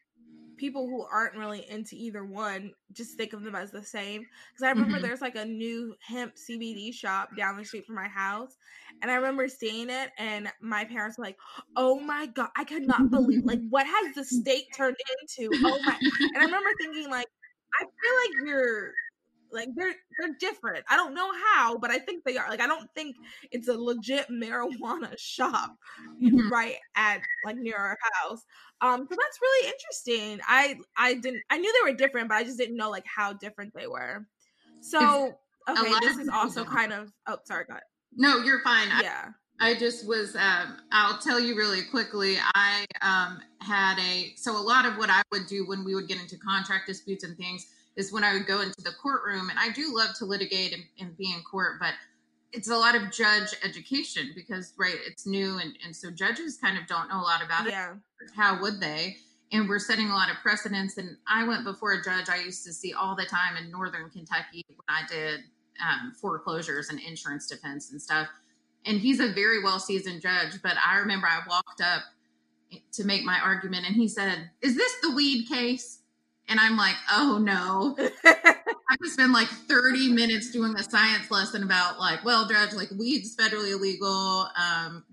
people 0.57 0.88
who 0.88 1.03
aren't 1.03 1.35
really 1.35 1.67
into 1.69 1.95
either 1.95 2.23
one 2.25 2.73
just 2.91 3.17
think 3.17 3.33
of 3.33 3.43
them 3.43 3.55
as 3.55 3.71
the 3.71 3.83
same. 3.83 4.21
Because 4.53 4.63
I 4.67 4.69
remember 4.71 5.00
Mhm. 5.00 5.01
there's 5.01 5.21
like 5.21 5.35
a 5.35 5.45
new 5.45 5.95
hemp 6.01 6.38
CBD 6.38 6.91
shop 6.91 7.35
down 7.35 7.57
the 7.57 7.65
street 7.65 7.85
from 7.85 7.95
my 7.95 8.07
house, 8.07 8.57
and 9.01 9.12
I 9.12 9.15
remember 9.15 9.47
seeing 9.47 9.89
it, 9.89 10.12
and 10.17 10.51
my 10.62 10.85
parents 10.85 11.17
were 11.17 11.25
like, 11.25 11.39
"Oh 11.75 12.00
my 12.00 12.27
god, 12.27 12.50
I 12.57 12.63
could 12.65 12.83
not 12.83 13.12
believe 13.12 13.43
like 13.45 13.62
what 13.69 13.88
has 13.88 14.15
the 14.15 14.23
state 14.25 14.65
turned 14.75 14.97
into?" 15.21 15.57
Oh 15.63 15.81
my! 15.83 15.97
And 16.33 16.41
I 16.41 16.45
remember 16.45 16.69
thinking 16.79 17.09
like, 17.09 17.27
I 17.73 17.79
feel 17.79 18.13
like 18.27 18.47
you're 18.47 18.93
like 19.53 19.69
they're 19.75 19.93
they're 20.19 20.36
different. 20.39 20.83
I 20.89 20.95
don't 20.95 21.13
know 21.13 21.31
how, 21.53 21.77
but 21.77 21.91
I 21.91 22.00
think 22.00 22.24
they 22.24 22.38
are. 22.38 22.50
Like 22.50 22.62
I 22.62 22.67
don't 22.67 22.89
think 22.95 23.15
it's 23.51 23.67
a 23.67 23.74
legit 23.77 24.27
marijuana 24.29 25.13
shop 25.17 25.75
Mhm. 26.22 26.50
right 26.50 26.75
at 26.95 27.22
like 27.45 27.57
near 27.57 27.77
our 27.77 27.98
house. 28.22 28.43
Um, 28.81 29.07
so 29.10 29.15
that's 29.17 29.39
really 29.41 29.67
interesting. 29.69 30.39
I 30.48 30.77
I 30.98 31.13
didn't 31.15 31.43
I 31.50 31.57
knew 31.57 31.72
they 31.72 31.91
were 31.91 31.95
different, 31.98 32.29
but 32.29 32.36
I 32.36 32.43
just 32.43 32.57
didn't 32.57 32.75
know 32.75 32.89
like 32.89 33.05
how 33.05 33.33
different 33.33 33.74
they 33.75 33.88
were. 33.88 34.25
So 34.81 35.33
okay, 35.69 35.93
this 36.01 36.17
is 36.17 36.27
also 36.29 36.65
kind 36.65 36.91
of 36.91 37.12
oh 37.27 37.38
sorry, 37.45 37.65
go 37.65 37.74
ahead. 37.74 37.83
No, 38.15 38.38
you're 38.39 38.62
fine. 38.62 38.89
I- 38.91 39.01
Yeah. 39.01 39.29
I 39.60 39.75
just 39.75 40.07
was. 40.07 40.36
Um, 40.36 40.77
I'll 40.91 41.19
tell 41.19 41.39
you 41.39 41.55
really 41.55 41.83
quickly. 41.83 42.38
I 42.55 42.86
um, 43.01 43.39
had 43.62 43.98
a 44.00 44.33
so 44.36 44.57
a 44.57 44.60
lot 44.60 44.86
of 44.86 44.98
what 44.98 45.12
I 45.12 45.22
would 45.31 45.45
do 45.48 45.65
when 45.67 45.86
we 45.86 45.93
would 45.93 46.07
get 46.07 46.19
into 46.19 46.38
contract 46.38 46.88
disputes 46.88 47.24
and 47.24 47.38
things 47.38 47.67
is 47.95 48.12
when 48.12 48.23
I 48.23 48.33
would 48.33 48.45
go 48.45 48.62
into 48.62 48.81
the 48.81 48.91
courtroom, 49.01 49.50
and 49.50 49.59
I 49.59 49.69
do 49.69 49.95
love 49.95 50.15
to 50.19 50.25
litigate 50.25 50.73
and, 50.73 50.83
and 51.00 51.17
be 51.17 51.31
in 51.31 51.41
court, 51.43 51.79
but 51.79 51.93
it's 52.51 52.69
a 52.69 52.77
lot 52.77 52.95
of 52.95 53.12
judge 53.12 53.55
education 53.63 54.31
because 54.35 54.73
right, 54.77 54.97
it's 55.05 55.25
new, 55.25 55.59
and 55.59 55.77
and 55.83 55.95
so 55.95 56.12
judges 56.12 56.57
kind 56.57 56.77
of 56.77 56.88
don't 56.88 57.09
know 57.09 57.19
a 57.19 57.21
lot 57.21 57.43
about 57.43 57.67
it. 57.67 57.71
Yeah. 57.71 57.93
How 58.35 58.62
would 58.62 58.79
they? 58.79 59.17
And 59.51 59.69
we're 59.69 59.79
setting 59.79 60.09
a 60.09 60.13
lot 60.13 60.31
of 60.31 60.38
precedents. 60.38 60.97
And 60.97 61.17
I 61.27 61.47
went 61.47 61.63
before 61.63 61.93
a 61.93 62.01
judge 62.01 62.27
I 62.27 62.38
used 62.38 62.65
to 62.65 62.73
see 62.73 62.93
all 62.93 63.15
the 63.15 63.25
time 63.25 63.55
in 63.57 63.69
Northern 63.69 64.09
Kentucky 64.09 64.65
when 64.67 64.77
I 64.88 65.01
did 65.07 65.41
um, 65.79 66.13
foreclosures 66.19 66.89
and 66.89 67.00
insurance 67.00 67.45
defense 67.45 67.91
and 67.91 68.01
stuff 68.01 68.29
and 68.85 69.00
he's 69.00 69.19
a 69.19 69.31
very 69.31 69.63
well 69.63 69.79
seasoned 69.79 70.21
judge. 70.21 70.62
But 70.62 70.73
I 70.85 70.97
remember 70.97 71.27
I 71.27 71.41
walked 71.47 71.81
up 71.81 72.03
to 72.93 73.03
make 73.03 73.23
my 73.23 73.39
argument, 73.39 73.85
and 73.85 73.95
he 73.95 74.07
said, 74.07 74.50
"Is 74.62 74.75
this 74.75 74.93
the 75.01 75.12
weed 75.12 75.47
case?" 75.47 76.00
And 76.50 76.59
I'm 76.59 76.77
like, 76.77 76.95
"Oh 77.12 77.39
no." 77.41 77.95
I 78.25 78.97
could 78.97 79.12
spend 79.12 79.33
like 79.33 79.47
30 79.47 80.12
minutes 80.13 80.51
doing 80.51 80.75
a 80.75 80.83
science 80.83 81.31
lesson 81.31 81.63
about 81.63 82.00
like, 82.00 82.23
well, 82.23 82.47
judge, 82.47 82.73
like 82.73 82.91
weed's 82.91 83.35
federally 83.35 83.71
illegal, 83.71 84.47
um, 84.57 85.03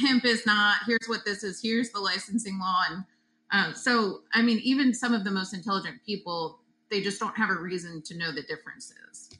hemp 0.00 0.24
is 0.24 0.44
not. 0.46 0.78
Here's 0.86 1.06
what 1.06 1.24
this 1.24 1.44
is. 1.44 1.60
Here's 1.62 1.90
the 1.90 2.00
licensing 2.00 2.58
law, 2.58 2.82
and 2.90 3.04
uh, 3.52 3.74
so 3.74 4.22
I 4.34 4.42
mean, 4.42 4.58
even 4.64 4.94
some 4.94 5.14
of 5.14 5.24
the 5.24 5.30
most 5.30 5.54
intelligent 5.54 6.00
people, 6.04 6.60
they 6.90 7.00
just 7.00 7.20
don't 7.20 7.36
have 7.36 7.50
a 7.50 7.54
reason 7.60 8.02
to 8.02 8.16
know 8.16 8.32
the 8.32 8.42
differences. 8.42 9.30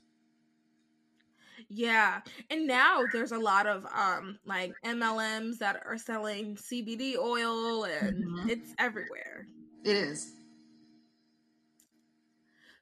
Yeah. 1.68 2.20
And 2.50 2.66
now 2.66 3.06
there's 3.06 3.32
a 3.32 3.38
lot 3.38 3.66
of 3.66 3.86
um 3.86 4.38
like 4.44 4.76
MLMs 4.84 5.58
that 5.58 5.82
are 5.84 5.98
selling 5.98 6.56
CBD 6.56 7.16
oil 7.16 7.84
and 7.84 8.24
Mhm. 8.24 8.50
it's 8.50 8.74
everywhere. 8.78 9.46
It 9.84 9.96
is. 9.96 10.37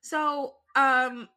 So, 0.07 0.55
um 0.77 1.29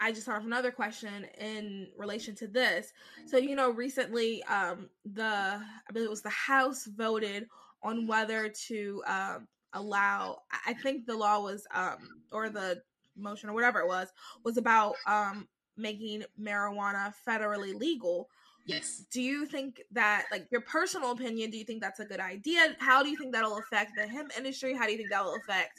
I 0.00 0.12
just 0.12 0.28
of 0.28 0.46
another 0.46 0.70
question 0.70 1.26
in 1.40 1.88
relation 1.96 2.36
to 2.36 2.46
this. 2.46 2.92
So, 3.26 3.36
you 3.36 3.56
know, 3.56 3.70
recently 3.70 4.44
um 4.44 4.88
the 5.04 5.24
I 5.24 5.92
believe 5.92 6.06
it 6.06 6.10
was 6.10 6.22
the 6.22 6.30
House 6.30 6.84
voted 6.86 7.48
on 7.82 8.06
whether 8.06 8.48
to 8.68 9.02
um 9.06 9.48
allow 9.72 10.38
I 10.66 10.74
think 10.74 11.06
the 11.06 11.16
law 11.16 11.42
was 11.42 11.66
um 11.74 12.22
or 12.30 12.48
the 12.50 12.80
motion 13.16 13.50
or 13.50 13.52
whatever 13.52 13.80
it 13.80 13.88
was 13.88 14.08
was 14.44 14.56
about 14.56 14.94
um 15.06 15.48
making 15.76 16.22
marijuana 16.40 17.12
federally 17.26 17.74
legal. 17.74 18.28
Yes. 18.68 19.04
Do 19.10 19.22
you 19.22 19.46
think 19.46 19.80
that 19.92 20.26
like 20.30 20.46
your 20.50 20.60
personal 20.60 21.12
opinion, 21.12 21.50
do 21.50 21.56
you 21.56 21.64
think 21.64 21.80
that's 21.80 22.00
a 22.00 22.04
good 22.04 22.20
idea? 22.20 22.76
How 22.78 23.02
do 23.02 23.08
you 23.08 23.16
think 23.16 23.32
that'll 23.32 23.56
affect 23.58 23.92
the 23.96 24.06
hemp 24.06 24.30
industry? 24.36 24.74
How 24.74 24.84
do 24.84 24.92
you 24.92 24.98
think 24.98 25.10
that 25.10 25.24
will 25.24 25.36
affect 25.36 25.72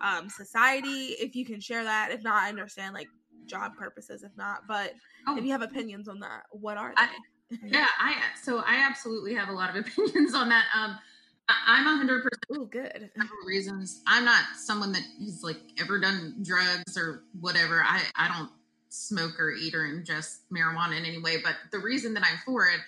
um 0.00 0.28
society? 0.30 1.16
If 1.18 1.34
you 1.34 1.44
can 1.44 1.60
share 1.60 1.82
that. 1.82 2.10
If 2.12 2.22
not, 2.22 2.42
I 2.44 2.48
understand 2.48 2.94
like 2.94 3.08
job 3.46 3.76
purposes 3.76 4.22
if 4.22 4.30
not, 4.36 4.66
but 4.68 4.94
Oh. 5.28 5.36
if 5.36 5.44
you 5.44 5.50
have 5.50 5.62
opinions 5.62 6.06
on 6.08 6.20
that, 6.20 6.44
what 6.52 6.76
are 6.76 6.94
I- 6.96 7.06
they? 7.50 7.58
Yeah, 7.68 7.86
I 8.00 8.14
so 8.40 8.58
I 8.58 8.76
absolutely 8.88 9.34
have 9.34 9.48
a 9.48 9.52
lot 9.52 9.70
of 9.70 9.76
opinions 9.86 10.34
on 10.34 10.48
that. 10.48 10.66
Um, 10.74 10.96
I- 11.48 11.62
I'm 11.78 11.86
a 11.88 11.96
hundred 11.96 12.22
percent 12.22 12.60
Ooh, 12.60 12.66
good. 12.66 13.10
several 13.16 13.44
reasons. 13.46 14.02
I'm 14.06 14.24
not 14.24 14.44
someone 14.56 14.92
that 14.92 15.02
has 15.24 15.42
like 15.42 15.58
ever 15.80 15.98
done 15.98 16.36
drugs 16.42 16.96
or 16.96 17.24
whatever. 17.40 17.82
I 17.84 18.02
I 18.16 18.28
don't 18.28 18.50
smoke 18.88 19.32
eater, 19.60 19.84
and 19.84 20.04
just 20.04 20.48
marijuana 20.50 20.98
in 20.98 21.04
any 21.04 21.18
way. 21.20 21.38
But 21.42 21.56
the 21.70 21.78
reason 21.78 22.14
that 22.14 22.22
I'm 22.22 22.38
for 22.44 22.68
it 22.68 22.80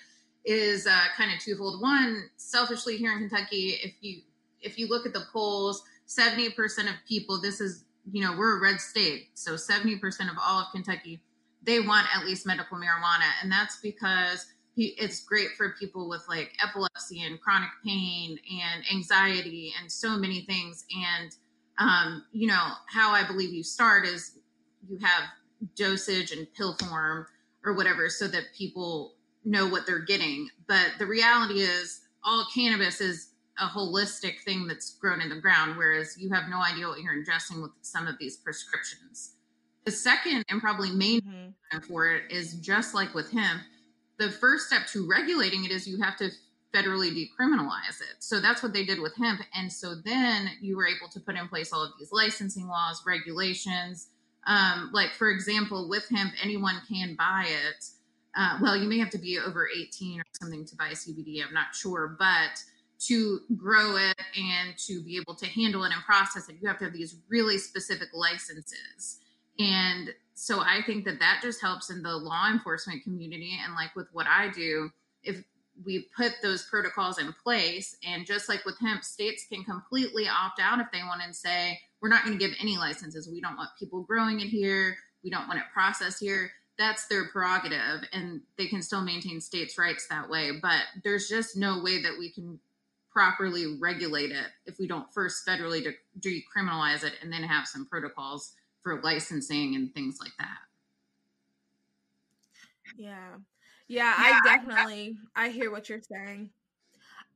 is 0.45 0.87
uh, 0.87 1.05
kind 1.17 1.31
of 1.33 1.39
twofold. 1.39 1.81
One, 1.81 2.29
selfishly 2.37 2.97
here 2.97 3.11
in 3.11 3.19
Kentucky, 3.19 3.75
if 3.83 3.93
you 4.01 4.21
if 4.61 4.77
you 4.77 4.87
look 4.87 5.05
at 5.05 5.13
the 5.13 5.25
polls, 5.31 5.83
seventy 6.05 6.49
percent 6.49 6.89
of 6.89 6.95
people, 7.07 7.41
this 7.41 7.61
is 7.61 7.83
you 8.11 8.23
know 8.23 8.35
we're 8.37 8.57
a 8.57 8.61
red 8.61 8.79
state, 8.79 9.29
so 9.33 9.55
seventy 9.55 9.97
percent 9.97 10.29
of 10.29 10.37
all 10.43 10.61
of 10.61 10.67
Kentucky, 10.71 11.19
they 11.63 11.79
want 11.79 12.07
at 12.15 12.25
least 12.25 12.45
medical 12.45 12.77
marijuana, 12.77 13.29
and 13.41 13.51
that's 13.51 13.77
because 13.77 14.45
it's 14.75 15.23
great 15.23 15.49
for 15.57 15.75
people 15.77 16.07
with 16.07 16.23
like 16.29 16.53
epilepsy 16.63 17.21
and 17.23 17.41
chronic 17.41 17.69
pain 17.83 18.39
and 18.49 18.83
anxiety 18.93 19.73
and 19.79 19.91
so 19.91 20.17
many 20.17 20.41
things. 20.41 20.85
And 20.95 21.35
um, 21.79 22.23
you 22.31 22.47
know 22.47 22.67
how 22.87 23.11
I 23.11 23.25
believe 23.25 23.53
you 23.53 23.63
start 23.63 24.05
is 24.05 24.37
you 24.87 24.97
have 24.99 25.23
dosage 25.75 26.31
and 26.31 26.51
pill 26.53 26.75
form 26.75 27.27
or 27.63 27.73
whatever 27.73 28.09
so 28.09 28.27
that 28.27 28.43
people 28.57 29.15
know 29.45 29.67
what 29.67 29.85
they're 29.85 29.99
getting. 29.99 30.49
But 30.67 30.91
the 30.99 31.05
reality 31.05 31.59
is, 31.59 32.01
all 32.23 32.45
cannabis 32.53 33.01
is 33.01 33.31
a 33.57 33.67
holistic 33.67 34.41
thing 34.41 34.67
that's 34.67 34.95
grown 34.95 35.21
in 35.21 35.29
the 35.29 35.39
ground, 35.39 35.77
whereas 35.77 36.17
you 36.17 36.29
have 36.31 36.49
no 36.49 36.61
idea 36.61 36.87
what 36.87 37.01
you're 37.01 37.15
ingesting 37.15 37.61
with 37.61 37.71
some 37.81 38.07
of 38.07 38.17
these 38.19 38.37
prescriptions. 38.37 39.35
The 39.85 39.91
second 39.91 40.43
and 40.49 40.61
probably 40.61 40.91
main 40.91 41.21
Mhm. 41.21 41.85
for 41.85 42.09
it 42.09 42.31
is 42.31 42.53
just 42.55 42.93
like 42.93 43.13
with 43.13 43.31
hemp, 43.31 43.63
the 44.17 44.31
first 44.31 44.67
step 44.67 44.87
to 44.87 45.07
regulating 45.07 45.65
it 45.65 45.71
is 45.71 45.87
you 45.87 46.01
have 46.01 46.17
to 46.17 46.31
federally 46.73 47.09
decriminalize 47.11 47.99
it. 48.01 48.17
So 48.19 48.39
that's 48.39 48.61
what 48.61 48.73
they 48.73 48.85
did 48.85 48.99
with 48.99 49.15
hemp. 49.15 49.41
And 49.53 49.71
so 49.71 49.95
then 49.95 50.51
you 50.61 50.77
were 50.77 50.85
able 50.87 51.07
to 51.09 51.19
put 51.19 51.35
in 51.35 51.47
place 51.47 51.73
all 51.73 51.83
of 51.83 51.93
these 51.97 52.11
licensing 52.11 52.67
laws, 52.67 53.01
regulations. 53.05 54.09
Um, 54.47 54.89
like, 54.93 55.11
for 55.11 55.29
example, 55.29 55.89
with 55.89 56.07
hemp, 56.09 56.33
anyone 56.41 56.81
can 56.87 57.15
buy 57.15 57.45
it. 57.47 57.85
Uh, 58.35 58.57
well, 58.61 58.77
you 58.77 58.87
may 58.87 58.99
have 58.99 59.09
to 59.11 59.17
be 59.17 59.39
over 59.39 59.67
18 59.67 60.19
or 60.19 60.23
something 60.41 60.65
to 60.65 60.75
buy 60.75 60.91
CBD, 60.91 61.45
I'm 61.45 61.53
not 61.53 61.73
sure. 61.73 62.15
But 62.17 62.63
to 63.07 63.39
grow 63.55 63.95
it 63.97 64.19
and 64.37 64.77
to 64.77 65.01
be 65.01 65.17
able 65.17 65.35
to 65.35 65.45
handle 65.45 65.83
it 65.83 65.93
and 65.93 66.03
process 66.03 66.49
it, 66.49 66.55
you 66.61 66.67
have 66.67 66.77
to 66.79 66.85
have 66.85 66.93
these 66.93 67.15
really 67.29 67.57
specific 67.57 68.09
licenses. 68.13 69.19
And 69.57 70.13
so 70.33 70.59
I 70.61 70.81
think 70.85 71.05
that 71.05 71.19
that 71.19 71.39
just 71.41 71.61
helps 71.61 71.89
in 71.89 72.01
the 72.01 72.15
law 72.15 72.49
enforcement 72.49 73.03
community. 73.03 73.57
And 73.63 73.73
like 73.73 73.95
with 73.95 74.07
what 74.13 74.27
I 74.27 74.49
do, 74.49 74.89
if 75.23 75.43
we 75.85 76.07
put 76.15 76.33
those 76.41 76.63
protocols 76.63 77.19
in 77.19 77.33
place, 77.43 77.95
and 78.05 78.25
just 78.25 78.49
like 78.49 78.65
with 78.65 78.79
hemp, 78.79 79.03
states 79.03 79.45
can 79.49 79.63
completely 79.63 80.27
opt 80.27 80.59
out 80.59 80.79
if 80.79 80.87
they 80.91 81.03
want 81.03 81.21
and 81.23 81.35
say, 81.35 81.79
we're 82.01 82.09
not 82.09 82.23
going 82.23 82.37
to 82.37 82.45
give 82.45 82.55
any 82.61 82.77
licenses. 82.77 83.29
We 83.29 83.41
don't 83.41 83.57
want 83.57 83.69
people 83.77 84.01
growing 84.03 84.39
it 84.39 84.47
here. 84.47 84.97
We 85.23 85.29
don't 85.29 85.47
want 85.47 85.59
it 85.59 85.65
processed 85.73 86.19
here. 86.19 86.51
That's 86.77 87.07
their 87.07 87.27
prerogative, 87.27 88.07
and 88.13 88.41
they 88.57 88.67
can 88.67 88.81
still 88.81 89.01
maintain 89.01 89.41
states' 89.41 89.77
rights 89.77 90.07
that 90.07 90.29
way. 90.29 90.51
But 90.61 90.81
there's 91.03 91.27
just 91.27 91.57
no 91.57 91.81
way 91.83 92.01
that 92.01 92.17
we 92.17 92.31
can 92.31 92.59
properly 93.11 93.77
regulate 93.79 94.31
it 94.31 94.45
if 94.65 94.79
we 94.79 94.87
don't 94.87 95.11
first 95.13 95.45
federally 95.45 95.83
de- 95.83 96.41
decriminalize 96.57 97.03
it 97.03 97.13
and 97.21 97.33
then 97.33 97.43
have 97.43 97.67
some 97.67 97.85
protocols 97.85 98.53
for 98.81 99.01
licensing 99.01 99.75
and 99.75 99.93
things 99.93 100.19
like 100.21 100.31
that. 100.39 100.59
Yeah. 102.97 103.35
Yeah, 103.89 104.13
I 104.15 104.39
definitely 104.45 105.17
I 105.35 105.49
hear 105.49 105.71
what 105.71 105.89
you're 105.89 106.01
saying. 106.01 106.51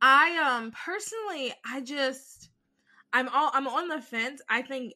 I 0.02 0.38
um 0.38 0.72
personally 0.72 1.54
I 1.66 1.82
just 1.82 2.50
I'm 3.14 3.30
all 3.30 3.52
I'm 3.54 3.68
on 3.68 3.90
the 3.90 4.02
fence. 4.02 4.42
I 4.50 4.62
think 4.62 4.94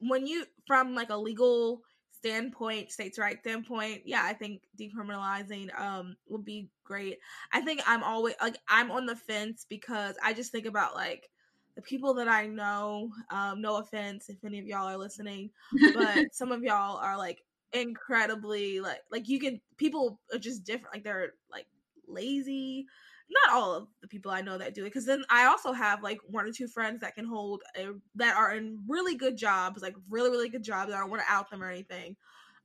when 0.00 0.26
you 0.26 0.46
from 0.66 0.94
like 0.94 1.10
a 1.10 1.16
legal 1.16 1.82
standpoint, 2.12 2.92
states' 2.92 3.18
right 3.18 3.40
standpoint, 3.40 4.02
yeah, 4.06 4.22
I 4.24 4.34
think 4.34 4.62
decriminalizing 4.78 5.78
um 5.80 6.16
would 6.28 6.44
be 6.44 6.70
great. 6.84 7.18
I 7.52 7.60
think 7.62 7.82
I'm 7.86 8.04
always 8.04 8.36
like 8.40 8.58
I'm 8.68 8.90
on 8.92 9.06
the 9.06 9.16
fence 9.16 9.66
because 9.68 10.16
I 10.24 10.32
just 10.34 10.52
think 10.52 10.66
about 10.66 10.94
like 10.94 11.28
the 11.76 11.82
people 11.82 12.14
that 12.14 12.28
I 12.28 12.46
know, 12.46 13.10
um, 13.30 13.60
no 13.62 13.78
offense 13.78 14.28
if 14.28 14.44
any 14.44 14.60
of 14.60 14.66
y'all 14.66 14.88
are 14.88 14.98
listening, 14.98 15.50
but 15.92 16.26
some 16.32 16.52
of 16.52 16.62
y'all 16.62 16.98
are 16.98 17.18
like 17.18 17.42
incredibly 17.72 18.80
like 18.80 19.00
like 19.10 19.28
you 19.28 19.38
can 19.38 19.60
people 19.76 20.18
are 20.32 20.38
just 20.38 20.64
different 20.64 20.94
like 20.94 21.04
they're 21.04 21.34
like 21.50 21.66
lazy 22.08 22.86
not 23.30 23.54
all 23.54 23.74
of 23.74 23.88
the 24.02 24.08
people 24.08 24.30
I 24.30 24.40
know 24.40 24.58
that 24.58 24.74
do 24.74 24.82
it 24.82 24.86
because 24.86 25.06
then 25.06 25.24
I 25.30 25.46
also 25.46 25.72
have 25.72 26.02
like 26.02 26.18
one 26.26 26.46
or 26.46 26.52
two 26.52 26.66
friends 26.66 27.00
that 27.00 27.14
can 27.14 27.24
hold 27.24 27.62
a, 27.76 27.88
that 28.16 28.36
are 28.36 28.54
in 28.54 28.80
really 28.88 29.16
good 29.16 29.36
jobs, 29.36 29.82
like 29.82 29.94
really 30.08 30.30
really 30.30 30.48
good 30.48 30.64
jobs. 30.64 30.92
I 30.92 30.98
don't 30.98 31.10
want 31.10 31.22
to 31.22 31.32
out 31.32 31.50
them 31.50 31.62
or 31.62 31.70
anything, 31.70 32.16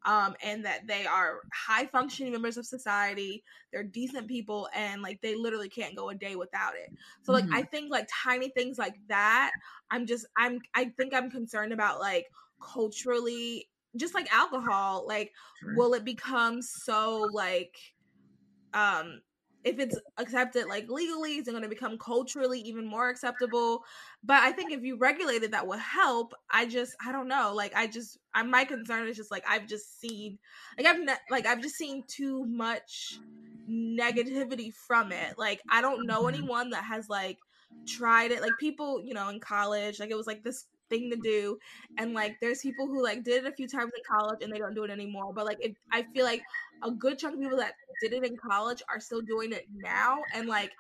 um, 0.06 0.36
and 0.44 0.66
that 0.66 0.88
they 0.88 1.06
are 1.06 1.42
high 1.54 1.86
functioning 1.86 2.32
members 2.32 2.58
of 2.58 2.66
society. 2.66 3.44
They're 3.72 3.84
decent 3.84 4.28
people, 4.28 4.68
and 4.74 5.02
like 5.02 5.22
they 5.22 5.36
literally 5.36 5.70
can't 5.70 5.96
go 5.96 6.10
a 6.10 6.16
day 6.16 6.36
without 6.36 6.74
it. 6.76 6.92
So 7.22 7.32
like 7.32 7.46
mm-hmm. 7.46 7.56
I 7.56 7.64
think 7.64 7.92
like 7.92 8.10
tiny 8.24 8.50
things 8.50 8.80
like 8.80 8.96
that. 9.08 9.52
I'm 9.92 10.08
just 10.08 10.26
I'm 10.36 10.60
I 10.74 10.86
think 10.98 11.14
I'm 11.14 11.30
concerned 11.30 11.74
about 11.74 12.00
like 12.00 12.26
culturally, 12.62 13.68
just 13.96 14.14
like 14.14 14.32
alcohol. 14.34 15.06
Like, 15.08 15.32
sure. 15.60 15.76
will 15.76 15.94
it 15.94 16.06
become 16.06 16.62
so 16.62 17.30
like 17.34 17.76
um 18.74 19.22
if 19.66 19.80
it's 19.80 20.00
accepted 20.18 20.68
like 20.68 20.88
legally, 20.90 21.38
is 21.38 21.48
it 21.48 21.52
going 21.52 21.64
to 21.64 21.70
become 21.70 21.98
culturally 21.98 22.60
even 22.60 22.86
more 22.86 23.10
acceptable? 23.10 23.84
But 24.24 24.44
I 24.44 24.52
think 24.52 24.72
if 24.72 24.84
you 24.84 24.96
regulate 24.96 25.42
it, 25.42 25.52
that 25.52 25.66
will 25.66 25.80
help. 25.80 26.36
I 26.52 26.68
just, 26.68 26.96
I 27.04 27.12
don't 27.12 27.28
know. 27.28 27.52
Like, 27.54 27.76
I 27.76 27.88
just, 27.88 28.20
I 28.36 28.44
my 28.44 28.64
concern 28.64 29.08
is 29.08 29.18
just 29.18 29.32
like 29.32 29.44
I've 29.50 29.66
just 29.68 30.00
seen, 30.00 30.38
like 30.78 30.86
I've 30.86 31.00
ne- 31.00 31.14
like 31.32 31.48
I've 31.48 31.64
just 31.64 31.76
seen 31.76 32.04
too 32.08 32.46
much 32.46 33.18
negativity 33.68 34.72
from 34.72 35.12
it. 35.12 35.36
Like, 35.36 35.62
I 35.68 35.82
don't 35.82 36.06
know 36.06 36.26
mm-hmm. 36.26 36.36
anyone 36.36 36.70
that 36.70 36.84
has 36.84 37.10
like 37.10 37.40
tried 37.88 38.30
it. 38.30 38.42
Like 38.42 38.54
people, 38.60 39.02
you 39.04 39.16
know, 39.16 39.30
in 39.30 39.40
college, 39.40 40.00
like 40.00 40.12
it 40.12 40.18
was 40.18 40.28
like 40.28 40.44
this 40.44 40.66
thing 40.90 41.10
to 41.10 41.18
do 41.18 41.58
and 41.98 42.14
like 42.14 42.38
there's 42.42 42.62
people 42.62 42.88
who 42.88 43.04
like 43.04 43.24
did 43.24 43.44
it 43.44 43.52
a 43.52 43.56
few 43.56 43.68
times 43.68 43.92
in 43.96 44.04
college 44.08 44.40
and 44.42 44.52
they 44.52 44.58
don't 44.58 44.76
do 44.76 44.84
it 44.84 44.92
anymore 44.92 45.34
but 45.34 45.46
like 45.46 45.58
it, 45.60 45.76
i 45.92 46.04
feel 46.14 46.26
like 46.26 46.44
a 46.84 46.92
good 46.92 47.18
chunk 47.18 47.36
of 47.36 47.42
people 47.42 47.58
that 47.58 47.74
did 48.02 48.14
it 48.14 48.24
in 48.24 48.38
college 48.38 48.82
are 48.90 49.00
still 49.00 49.22
doing 49.22 49.52
it 49.52 49.66
now 49.74 50.24
and 50.34 50.48
like 50.48 50.72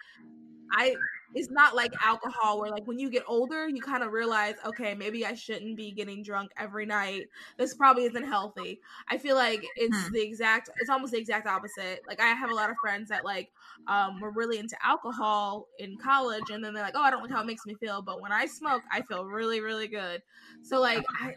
i 0.71 0.95
it's 1.33 1.49
not 1.49 1.75
like 1.75 1.91
alcohol 2.03 2.59
where 2.59 2.69
like 2.69 2.85
when 2.85 2.99
you 2.99 3.09
get 3.09 3.23
older 3.27 3.67
you 3.67 3.81
kind 3.81 4.03
of 4.03 4.11
realize 4.11 4.55
okay 4.65 4.93
maybe 4.93 5.25
i 5.25 5.33
shouldn't 5.33 5.75
be 5.75 5.91
getting 5.91 6.21
drunk 6.23 6.51
every 6.57 6.85
night 6.85 7.23
this 7.57 7.73
probably 7.73 8.05
isn't 8.05 8.25
healthy 8.25 8.79
i 9.09 9.17
feel 9.17 9.35
like 9.35 9.63
it's 9.75 10.07
hmm. 10.07 10.13
the 10.13 10.21
exact 10.21 10.69
it's 10.79 10.89
almost 10.89 11.11
the 11.13 11.19
exact 11.19 11.47
opposite 11.47 12.01
like 12.07 12.21
i 12.21 12.27
have 12.27 12.51
a 12.51 12.53
lot 12.55 12.69
of 12.69 12.75
friends 12.81 13.09
that 13.09 13.25
like 13.25 13.51
um 13.87 14.19
were 14.19 14.31
really 14.31 14.59
into 14.59 14.75
alcohol 14.83 15.67
in 15.79 15.97
college 15.97 16.49
and 16.51 16.63
then 16.63 16.73
they're 16.73 16.83
like 16.83 16.95
oh 16.95 17.01
i 17.01 17.09
don't 17.09 17.21
like 17.21 17.31
how 17.31 17.41
it 17.41 17.47
makes 17.47 17.65
me 17.65 17.75
feel 17.75 18.01
but 18.01 18.21
when 18.21 18.31
i 18.31 18.45
smoke 18.45 18.81
i 18.91 19.01
feel 19.01 19.25
really 19.25 19.61
really 19.61 19.87
good 19.87 20.21
so 20.61 20.79
like 20.79 21.03
i 21.21 21.33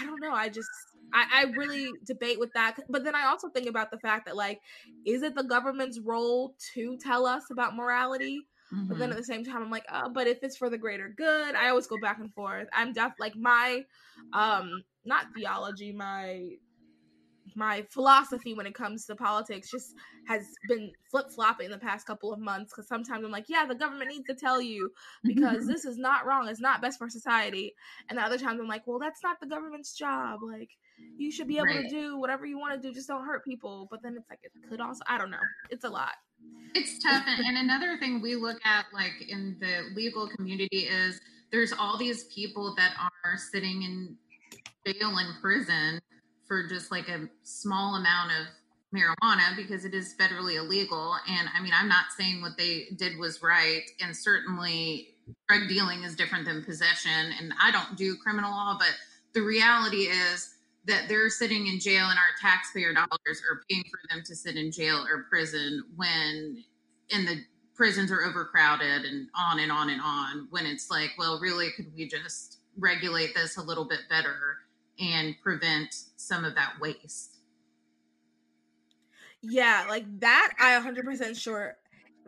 i 0.00 0.04
don't 0.06 0.20
know 0.20 0.32
i 0.32 0.48
just 0.48 0.68
I, 1.14 1.26
I 1.32 1.44
really 1.56 1.92
debate 2.04 2.40
with 2.40 2.52
that. 2.54 2.76
But 2.88 3.04
then 3.04 3.14
I 3.14 3.26
also 3.26 3.48
think 3.48 3.68
about 3.68 3.92
the 3.92 3.98
fact 3.98 4.26
that, 4.26 4.36
like, 4.36 4.60
is 5.06 5.22
it 5.22 5.36
the 5.36 5.44
government's 5.44 6.00
role 6.00 6.56
to 6.74 6.98
tell 6.98 7.24
us 7.24 7.44
about 7.52 7.76
morality? 7.76 8.40
Mm-hmm. 8.74 8.88
But 8.88 8.98
then 8.98 9.10
mm-hmm. 9.10 9.12
at 9.12 9.18
the 9.18 9.24
same 9.24 9.44
time, 9.44 9.62
I'm 9.62 9.70
like, 9.70 9.84
oh, 9.92 10.10
but 10.12 10.26
if 10.26 10.38
it's 10.42 10.56
for 10.56 10.68
the 10.68 10.78
greater 10.78 11.12
good, 11.16 11.54
I 11.54 11.68
always 11.68 11.86
go 11.86 11.98
back 11.98 12.18
and 12.18 12.32
forth. 12.32 12.68
I'm 12.72 12.92
def 12.92 13.12
like 13.18 13.36
my, 13.36 13.82
um, 14.32 14.82
not 15.04 15.26
theology, 15.34 15.92
my 15.92 16.50
my 17.54 17.84
philosophy 17.90 18.54
when 18.54 18.66
it 18.66 18.74
comes 18.74 19.04
to 19.06 19.14
politics 19.14 19.70
just 19.70 19.94
has 20.26 20.42
been 20.68 20.90
flip 21.10 21.26
flopping 21.30 21.70
the 21.70 21.78
past 21.78 22.06
couple 22.06 22.32
of 22.32 22.40
months 22.40 22.72
because 22.72 22.88
sometimes 22.88 23.24
I'm 23.24 23.30
like, 23.30 23.46
yeah, 23.48 23.64
the 23.66 23.74
government 23.74 24.10
needs 24.10 24.26
to 24.26 24.34
tell 24.34 24.60
you 24.60 24.90
because 25.22 25.58
mm-hmm. 25.58 25.66
this 25.72 25.84
is 25.84 25.98
not 25.98 26.26
wrong. 26.26 26.48
It's 26.48 26.60
not 26.60 26.82
best 26.82 26.98
for 26.98 27.08
society. 27.08 27.74
And 28.08 28.18
the 28.18 28.22
other 28.22 28.38
times 28.38 28.60
I'm 28.60 28.68
like, 28.68 28.86
well, 28.86 28.98
that's 28.98 29.22
not 29.22 29.38
the 29.40 29.46
government's 29.46 29.94
job. 29.94 30.40
Like, 30.42 30.70
you 31.16 31.30
should 31.30 31.48
be 31.48 31.56
able 31.56 31.66
right. 31.66 31.82
to 31.82 31.88
do 31.88 32.18
whatever 32.18 32.46
you 32.46 32.58
want 32.58 32.80
to 32.80 32.88
do. 32.88 32.94
Just 32.94 33.08
don't 33.08 33.24
hurt 33.24 33.44
people. 33.44 33.88
But 33.90 34.02
then 34.02 34.16
it's 34.16 34.28
like, 34.28 34.40
it 34.42 34.52
could 34.68 34.80
also, 34.80 35.00
I 35.06 35.18
don't 35.18 35.30
know. 35.30 35.36
It's 35.70 35.84
a 35.84 35.90
lot. 35.90 36.14
It's 36.74 36.98
tough. 37.02 37.24
and 37.26 37.56
another 37.56 37.98
thing 37.98 38.20
we 38.20 38.34
look 38.34 38.58
at, 38.64 38.86
like 38.92 39.28
in 39.28 39.56
the 39.60 39.94
legal 39.94 40.28
community, 40.28 40.88
is 40.88 41.20
there's 41.52 41.72
all 41.72 41.96
these 41.96 42.24
people 42.24 42.74
that 42.76 42.94
are 42.98 43.36
sitting 43.36 43.82
in 43.82 44.16
jail 44.84 45.16
and 45.16 45.40
prison 45.40 46.00
for 46.46 46.66
just 46.66 46.90
like 46.90 47.08
a 47.08 47.28
small 47.42 47.94
amount 47.94 48.32
of 48.32 48.46
marijuana 48.94 49.56
because 49.56 49.84
it 49.84 49.94
is 49.94 50.14
federally 50.18 50.56
illegal. 50.56 51.16
And 51.28 51.48
I 51.54 51.62
mean, 51.62 51.72
I'm 51.74 51.88
not 51.88 52.06
saying 52.16 52.42
what 52.42 52.56
they 52.58 52.88
did 52.96 53.18
was 53.18 53.42
right. 53.42 53.82
And 54.00 54.16
certainly 54.16 55.14
drug 55.48 55.68
dealing 55.68 56.02
is 56.04 56.14
different 56.16 56.44
than 56.44 56.64
possession. 56.64 57.32
And 57.40 57.52
I 57.60 57.70
don't 57.70 57.96
do 57.96 58.16
criminal 58.16 58.50
law, 58.50 58.76
but 58.78 58.94
the 59.32 59.42
reality 59.42 60.02
is 60.02 60.53
that 60.86 61.08
they're 61.08 61.30
sitting 61.30 61.66
in 61.66 61.80
jail 61.80 62.06
and 62.08 62.18
our 62.18 62.34
taxpayer 62.40 62.92
dollars 62.92 63.42
are 63.50 63.62
paying 63.70 63.84
for 63.90 64.00
them 64.10 64.22
to 64.24 64.36
sit 64.36 64.56
in 64.56 64.70
jail 64.70 65.04
or 65.08 65.24
prison 65.28 65.82
when 65.96 66.62
in 67.10 67.24
the 67.24 67.42
prisons 67.74 68.12
are 68.12 68.22
overcrowded 68.22 69.04
and 69.04 69.28
on 69.34 69.58
and 69.58 69.72
on 69.72 69.90
and 69.90 70.00
on 70.00 70.46
when 70.50 70.66
it's 70.66 70.90
like 70.90 71.10
well 71.18 71.40
really 71.40 71.70
could 71.72 71.86
we 71.96 72.06
just 72.06 72.58
regulate 72.78 73.34
this 73.34 73.56
a 73.56 73.62
little 73.62 73.84
bit 73.84 74.00
better 74.10 74.58
and 75.00 75.34
prevent 75.42 75.94
some 76.16 76.44
of 76.44 76.54
that 76.54 76.74
waste? 76.80 77.38
Yeah 79.42 79.86
like 79.88 80.04
that 80.20 80.52
i 80.60 80.72
100% 80.72 81.40
sure. 81.40 81.76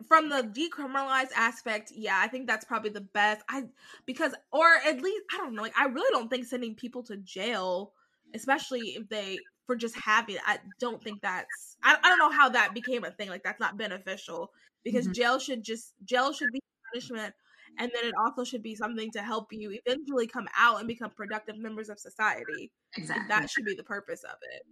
From 0.07 0.29
the 0.29 0.43
decriminalized 0.43 1.31
aspect 1.35 1.91
yeah 1.95 2.19
i 2.21 2.27
think 2.27 2.47
that's 2.47 2.65
probably 2.65 2.89
the 2.89 3.01
best. 3.01 3.43
I 3.49 3.65
because 4.05 4.33
or 4.51 4.67
at 4.85 5.01
least 5.01 5.25
i 5.33 5.37
don't 5.37 5.53
know 5.53 5.61
like 5.61 5.77
i 5.77 5.85
really 5.85 6.09
don't 6.11 6.29
think 6.29 6.45
sending 6.45 6.75
people 6.75 7.03
to 7.03 7.17
jail 7.17 7.93
especially 8.33 8.95
if 8.95 9.09
they 9.09 9.39
for 9.65 9.75
just 9.75 9.95
having. 9.95 10.37
I 10.45 10.59
don't 10.79 11.03
think 11.03 11.21
that's 11.21 11.77
I, 11.83 11.97
I 12.01 12.09
don't 12.09 12.19
know 12.19 12.31
how 12.31 12.49
that 12.49 12.73
became 12.73 13.03
a 13.03 13.11
thing. 13.11 13.29
Like 13.29 13.43
that's 13.43 13.59
not 13.59 13.77
beneficial 13.77 14.51
because 14.83 15.05
mm-hmm. 15.05 15.13
jail 15.13 15.39
should 15.39 15.63
just 15.63 15.93
jail 16.05 16.33
should 16.33 16.51
be 16.51 16.61
punishment 16.91 17.33
and 17.79 17.91
then 17.93 18.05
it 18.05 18.13
also 18.17 18.43
should 18.43 18.63
be 18.63 18.75
something 18.75 19.11
to 19.11 19.21
help 19.21 19.51
you 19.51 19.77
eventually 19.85 20.27
come 20.27 20.47
out 20.57 20.79
and 20.79 20.87
become 20.87 21.11
productive 21.11 21.57
members 21.57 21.89
of 21.89 21.99
society. 21.99 22.71
Exactly. 22.95 23.25
that 23.29 23.49
should 23.49 23.65
be 23.65 23.75
the 23.75 23.83
purpose 23.83 24.23
of 24.23 24.37
it. 24.53 24.63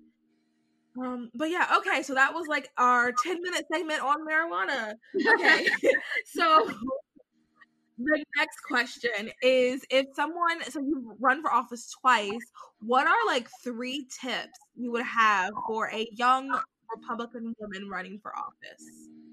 Um, 0.98 1.30
but 1.36 1.50
yeah, 1.50 1.68
okay, 1.78 2.02
so 2.04 2.13
that 2.15 2.34
was 2.34 2.48
like 2.48 2.72
our 2.78 3.12
10 3.24 3.41
minute 3.41 3.65
segment 3.72 4.02
on 4.02 4.26
marijuana. 4.26 4.94
Okay. 5.34 5.68
so 6.26 6.72
the 7.98 8.24
next 8.38 8.60
question 8.68 9.32
is 9.42 9.86
if 9.90 10.06
someone 10.16 10.62
so 10.70 10.80
you 10.80 11.16
run 11.20 11.42
for 11.42 11.52
office 11.52 11.96
twice 12.02 12.52
what 12.82 13.08
are 13.08 13.26
like 13.28 13.48
three 13.64 14.08
tips 14.22 14.60
you 14.76 14.92
would 14.92 15.06
have 15.06 15.52
for 15.68 15.90
a 15.92 16.08
young 16.12 16.50
republican 16.94 17.54
woman 17.60 17.90
running 17.90 18.20
for 18.22 18.34
office? 18.36 18.86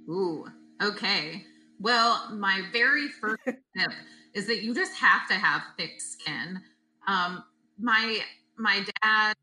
Ooh 0.09 0.47
okay. 0.83 1.45
Well 1.79 2.31
my 2.35 2.63
very 2.73 3.09
first 3.09 3.43
tip 3.47 3.93
is 4.35 4.47
that 4.47 4.63
you 4.63 4.75
just 4.75 4.95
have 4.97 5.29
to 5.29 5.35
have 5.35 5.63
thick 5.79 6.01
skin. 6.01 6.61
Um 7.07 7.45
my 7.79 8.21
my 8.57 8.85
dad 9.03 9.35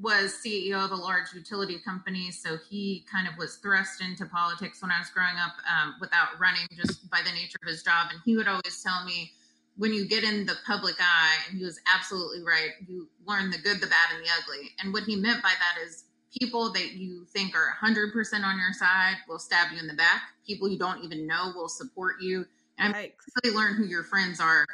was 0.00 0.38
CEO 0.44 0.84
of 0.84 0.90
a 0.90 0.96
large 0.96 1.32
utility 1.34 1.78
company, 1.78 2.30
so 2.30 2.58
he 2.68 3.04
kind 3.10 3.26
of 3.26 3.34
was 3.38 3.56
thrust 3.56 4.02
into 4.02 4.26
politics 4.26 4.82
when 4.82 4.90
I 4.90 4.98
was 4.98 5.08
growing 5.08 5.36
up 5.42 5.54
um, 5.70 5.94
without 6.00 6.38
running, 6.38 6.66
just 6.76 7.10
by 7.10 7.20
the 7.24 7.32
nature 7.32 7.58
of 7.62 7.68
his 7.68 7.82
job. 7.82 8.08
And 8.12 8.20
he 8.24 8.36
would 8.36 8.46
always 8.46 8.82
tell 8.82 9.04
me, 9.04 9.32
when 9.78 9.92
you 9.92 10.06
get 10.06 10.22
in 10.22 10.44
the 10.44 10.56
public 10.66 10.96
eye, 11.00 11.36
and 11.48 11.58
he 11.58 11.64
was 11.64 11.80
absolutely 11.94 12.42
right, 12.42 12.70
you 12.86 13.08
learn 13.26 13.50
the 13.50 13.58
good, 13.58 13.80
the 13.80 13.86
bad, 13.86 14.08
and 14.14 14.22
the 14.22 14.28
ugly. 14.42 14.70
And 14.82 14.92
what 14.92 15.04
he 15.04 15.16
meant 15.16 15.42
by 15.42 15.52
that 15.52 15.82
is 15.86 16.04
people 16.38 16.72
that 16.72 16.92
you 16.92 17.24
think 17.32 17.54
are 17.54 17.74
100% 17.82 18.12
on 18.44 18.58
your 18.58 18.72
side 18.72 19.16
will 19.28 19.38
stab 19.38 19.72
you 19.72 19.78
in 19.78 19.86
the 19.86 19.94
back. 19.94 20.22
People 20.46 20.68
you 20.68 20.78
don't 20.78 21.04
even 21.04 21.26
know 21.26 21.52
will 21.54 21.68
support 21.68 22.16
you. 22.20 22.46
And 22.78 22.92
right. 22.92 23.14
really 23.42 23.56
learn 23.56 23.74
who 23.74 23.84
your 23.84 24.02
friends 24.02 24.40
are 24.40 24.66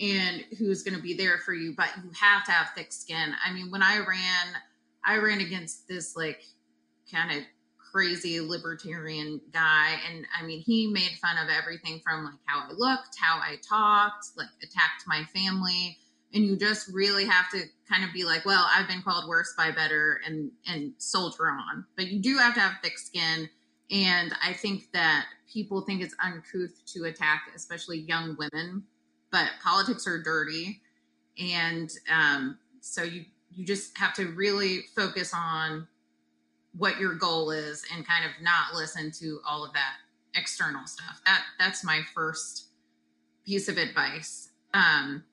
and 0.00 0.44
who's 0.58 0.82
going 0.82 0.96
to 0.96 1.02
be 1.02 1.14
there 1.14 1.38
for 1.38 1.54
you 1.54 1.74
but 1.76 1.88
you 2.02 2.10
have 2.18 2.44
to 2.44 2.52
have 2.52 2.70
thick 2.74 2.92
skin. 2.92 3.32
I 3.46 3.52
mean 3.52 3.70
when 3.70 3.82
i 3.82 3.98
ran 3.98 4.60
i 5.04 5.16
ran 5.16 5.40
against 5.40 5.86
this 5.88 6.16
like 6.16 6.42
kind 7.10 7.36
of 7.36 7.44
crazy 7.92 8.40
libertarian 8.40 9.40
guy 9.52 9.96
and 10.10 10.26
i 10.36 10.44
mean 10.44 10.60
he 10.60 10.88
made 10.88 11.12
fun 11.22 11.36
of 11.38 11.48
everything 11.48 12.00
from 12.04 12.24
like 12.24 12.34
how 12.44 12.64
i 12.68 12.72
looked 12.76 13.16
how 13.20 13.38
i 13.38 13.56
talked 13.66 14.30
like 14.36 14.48
attacked 14.64 15.04
my 15.06 15.22
family 15.32 15.96
and 16.34 16.44
you 16.44 16.56
just 16.56 16.88
really 16.92 17.24
have 17.24 17.48
to 17.50 17.62
kind 17.88 18.02
of 18.02 18.12
be 18.12 18.24
like 18.24 18.44
well 18.44 18.66
i've 18.74 18.88
been 18.88 19.00
called 19.02 19.28
worse 19.28 19.54
by 19.56 19.70
better 19.70 20.20
and 20.26 20.50
and 20.66 20.92
soldier 20.98 21.46
on. 21.46 21.84
But 21.96 22.08
you 22.08 22.20
do 22.20 22.36
have 22.38 22.54
to 22.54 22.60
have 22.60 22.72
thick 22.82 22.98
skin 22.98 23.48
and 23.90 24.34
i 24.42 24.52
think 24.52 24.90
that 24.92 25.26
people 25.52 25.82
think 25.82 26.02
it's 26.02 26.16
uncouth 26.22 26.84
to 26.86 27.04
attack 27.04 27.42
especially 27.54 27.98
young 27.98 28.36
women 28.36 28.82
but 29.34 29.50
politics 29.64 30.06
are 30.06 30.22
dirty. 30.22 30.80
And 31.40 31.90
um, 32.08 32.56
so 32.80 33.02
you 33.02 33.24
you 33.52 33.64
just 33.66 33.98
have 33.98 34.14
to 34.14 34.28
really 34.28 34.82
focus 34.94 35.32
on 35.34 35.88
what 36.76 36.98
your 36.98 37.14
goal 37.14 37.50
is 37.50 37.84
and 37.92 38.06
kind 38.06 38.24
of 38.24 38.30
not 38.42 38.74
listen 38.74 39.10
to 39.12 39.40
all 39.48 39.64
of 39.64 39.72
that 39.72 39.94
external 40.36 40.86
stuff. 40.86 41.20
That 41.26 41.42
that's 41.58 41.84
my 41.84 42.02
first 42.14 42.66
piece 43.44 43.68
of 43.68 43.76
advice. 43.76 44.50
Um, 44.72 45.24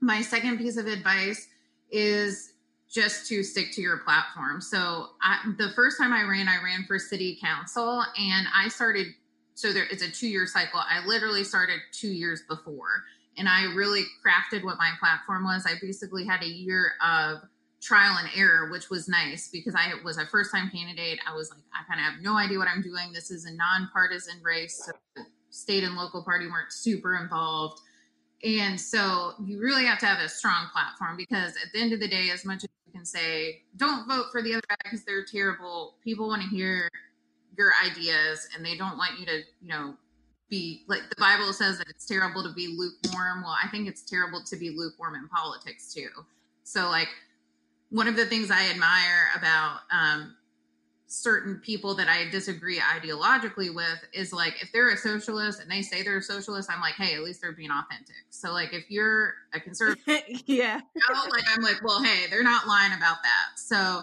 my 0.00 0.20
second 0.20 0.58
piece 0.58 0.76
of 0.76 0.86
advice 0.86 1.48
is 1.90 2.52
just 2.90 3.26
to 3.28 3.42
stick 3.42 3.72
to 3.72 3.80
your 3.80 3.98
platform. 3.98 4.60
So 4.60 5.10
I, 5.22 5.38
the 5.56 5.70
first 5.74 5.96
time 5.98 6.12
i 6.12 6.22
ran 6.24 6.46
i 6.46 6.62
ran 6.62 6.84
for 6.86 6.98
city 6.98 7.38
council 7.40 8.02
and 8.18 8.46
i 8.54 8.68
started 8.68 9.14
so 9.60 9.74
there 9.74 9.84
it's 9.90 10.02
a 10.02 10.10
two 10.10 10.28
year 10.28 10.46
cycle. 10.46 10.80
I 10.80 11.04
literally 11.06 11.44
started 11.44 11.80
two 11.92 12.08
years 12.08 12.42
before, 12.48 13.04
and 13.36 13.48
I 13.48 13.72
really 13.74 14.04
crafted 14.24 14.64
what 14.64 14.78
my 14.78 14.90
platform 14.98 15.44
was. 15.44 15.66
I 15.66 15.74
basically 15.80 16.26
had 16.26 16.42
a 16.42 16.48
year 16.48 16.92
of 17.04 17.38
trial 17.80 18.18
and 18.18 18.28
error, 18.36 18.70
which 18.70 18.90
was 18.90 19.08
nice 19.08 19.48
because 19.48 19.74
I 19.74 19.92
was 20.04 20.18
a 20.18 20.26
first 20.26 20.52
time 20.52 20.70
candidate. 20.70 21.18
I 21.26 21.34
was 21.34 21.50
like, 21.50 21.60
I 21.72 21.84
kind 21.88 22.00
of 22.00 22.12
have 22.12 22.22
no 22.22 22.36
idea 22.36 22.58
what 22.58 22.68
I'm 22.68 22.82
doing. 22.82 23.12
This 23.12 23.30
is 23.30 23.46
a 23.46 23.52
nonpartisan 23.52 24.42
race. 24.42 24.84
So 24.84 24.92
the 25.16 25.24
state 25.50 25.84
and 25.84 25.96
local 25.96 26.22
party 26.22 26.46
weren't 26.46 26.72
super 26.72 27.16
involved. 27.16 27.80
And 28.42 28.80
so 28.80 29.32
you 29.44 29.60
really 29.60 29.84
have 29.84 29.98
to 30.00 30.06
have 30.06 30.18
a 30.20 30.28
strong 30.28 30.66
platform 30.72 31.16
because 31.16 31.52
at 31.56 31.72
the 31.72 31.80
end 31.80 31.92
of 31.92 32.00
the 32.00 32.08
day, 32.08 32.30
as 32.30 32.44
much 32.44 32.64
as 32.64 32.68
you 32.86 32.92
can 32.92 33.04
say, 33.04 33.62
don't 33.76 34.08
vote 34.08 34.26
for 34.32 34.42
the 34.42 34.54
other 34.54 34.62
guy 34.68 34.76
because 34.84 35.04
they're 35.04 35.24
terrible, 35.24 35.96
people 36.02 36.28
want 36.28 36.42
to 36.42 36.48
hear 36.48 36.88
your 37.56 37.72
ideas 37.84 38.48
and 38.54 38.64
they 38.64 38.76
don't 38.76 38.96
want 38.96 39.18
you 39.18 39.26
to, 39.26 39.38
you 39.60 39.68
know, 39.68 39.94
be 40.50 40.82
like 40.88 41.08
the 41.08 41.16
Bible 41.18 41.52
says 41.52 41.78
that 41.78 41.88
it's 41.88 42.04
terrible 42.04 42.42
to 42.42 42.52
be 42.52 42.76
lukewarm. 42.76 43.42
Well, 43.42 43.56
I 43.62 43.68
think 43.68 43.88
it's 43.88 44.02
terrible 44.02 44.42
to 44.42 44.56
be 44.56 44.70
lukewarm 44.70 45.14
in 45.14 45.28
politics 45.28 45.94
too. 45.94 46.08
So, 46.64 46.88
like, 46.88 47.08
one 47.90 48.08
of 48.08 48.16
the 48.16 48.26
things 48.26 48.50
I 48.50 48.68
admire 48.68 49.28
about 49.36 49.80
um, 49.90 50.34
certain 51.06 51.56
people 51.56 51.94
that 51.96 52.08
I 52.08 52.28
disagree 52.30 52.78
ideologically 52.78 53.74
with 53.74 54.04
is 54.12 54.32
like 54.32 54.62
if 54.62 54.70
they're 54.72 54.90
a 54.90 54.96
socialist 54.96 55.60
and 55.60 55.70
they 55.70 55.82
say 55.82 56.02
they're 56.02 56.18
a 56.18 56.22
socialist, 56.22 56.70
I'm 56.70 56.80
like, 56.80 56.94
hey, 56.94 57.14
at 57.14 57.22
least 57.22 57.40
they're 57.40 57.52
being 57.52 57.70
authentic. 57.70 58.26
So 58.30 58.52
like 58.52 58.72
if 58.72 58.90
you're 58.90 59.34
a 59.52 59.60
conservative, 59.60 60.06
yeah, 60.46 60.80
like 61.30 61.44
I'm 61.56 61.62
like, 61.62 61.82
well, 61.82 62.02
hey, 62.02 62.26
they're 62.28 62.44
not 62.44 62.66
lying 62.66 62.92
about 62.92 63.16
that. 63.22 63.58
So 63.58 64.02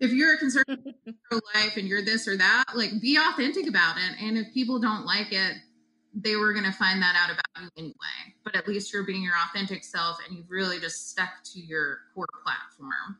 if 0.00 0.12
you're 0.12 0.34
a 0.34 0.38
conservative 0.38 0.94
pro 1.30 1.40
life 1.54 1.76
and 1.76 1.86
you're 1.86 2.04
this 2.04 2.26
or 2.26 2.36
that, 2.36 2.64
like 2.74 3.00
be 3.00 3.16
authentic 3.16 3.68
about 3.68 3.96
it. 3.96 4.22
And 4.22 4.38
if 4.38 4.52
people 4.52 4.80
don't 4.80 5.04
like 5.04 5.32
it, 5.32 5.54
they 6.14 6.36
were 6.36 6.52
going 6.52 6.64
to 6.64 6.72
find 6.72 7.00
that 7.02 7.14
out 7.16 7.30
about 7.30 7.62
you 7.62 7.68
anyway. 7.76 8.34
But 8.42 8.56
at 8.56 8.66
least 8.66 8.92
you're 8.92 9.04
being 9.04 9.22
your 9.22 9.34
authentic 9.48 9.84
self 9.84 10.18
and 10.26 10.36
you've 10.36 10.50
really 10.50 10.80
just 10.80 11.10
stuck 11.10 11.30
to 11.52 11.60
your 11.60 11.98
core 12.14 12.26
platform. 12.44 13.18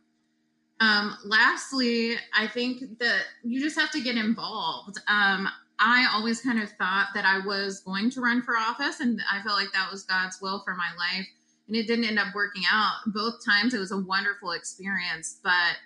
Um, 0.80 1.16
lastly, 1.24 2.16
I 2.36 2.46
think 2.46 2.98
that 2.98 3.20
you 3.44 3.60
just 3.60 3.78
have 3.78 3.90
to 3.92 4.00
get 4.00 4.16
involved. 4.16 4.98
Um, 5.08 5.46
I 5.78 6.08
always 6.14 6.40
kind 6.40 6.60
of 6.60 6.70
thought 6.72 7.08
that 7.14 7.24
I 7.24 7.46
was 7.46 7.80
going 7.80 8.10
to 8.12 8.20
run 8.20 8.42
for 8.42 8.56
office, 8.56 9.00
and 9.00 9.20
I 9.30 9.42
felt 9.42 9.58
like 9.58 9.72
that 9.72 9.90
was 9.90 10.02
God's 10.04 10.40
will 10.40 10.62
for 10.64 10.74
my 10.74 10.88
life. 10.98 11.26
And 11.68 11.76
it 11.76 11.86
didn't 11.86 12.06
end 12.06 12.18
up 12.18 12.34
working 12.34 12.62
out. 12.70 12.94
Both 13.06 13.44
times 13.44 13.74
it 13.74 13.78
was 13.78 13.92
a 13.92 13.98
wonderful 13.98 14.52
experience, 14.52 15.38
but 15.42 15.76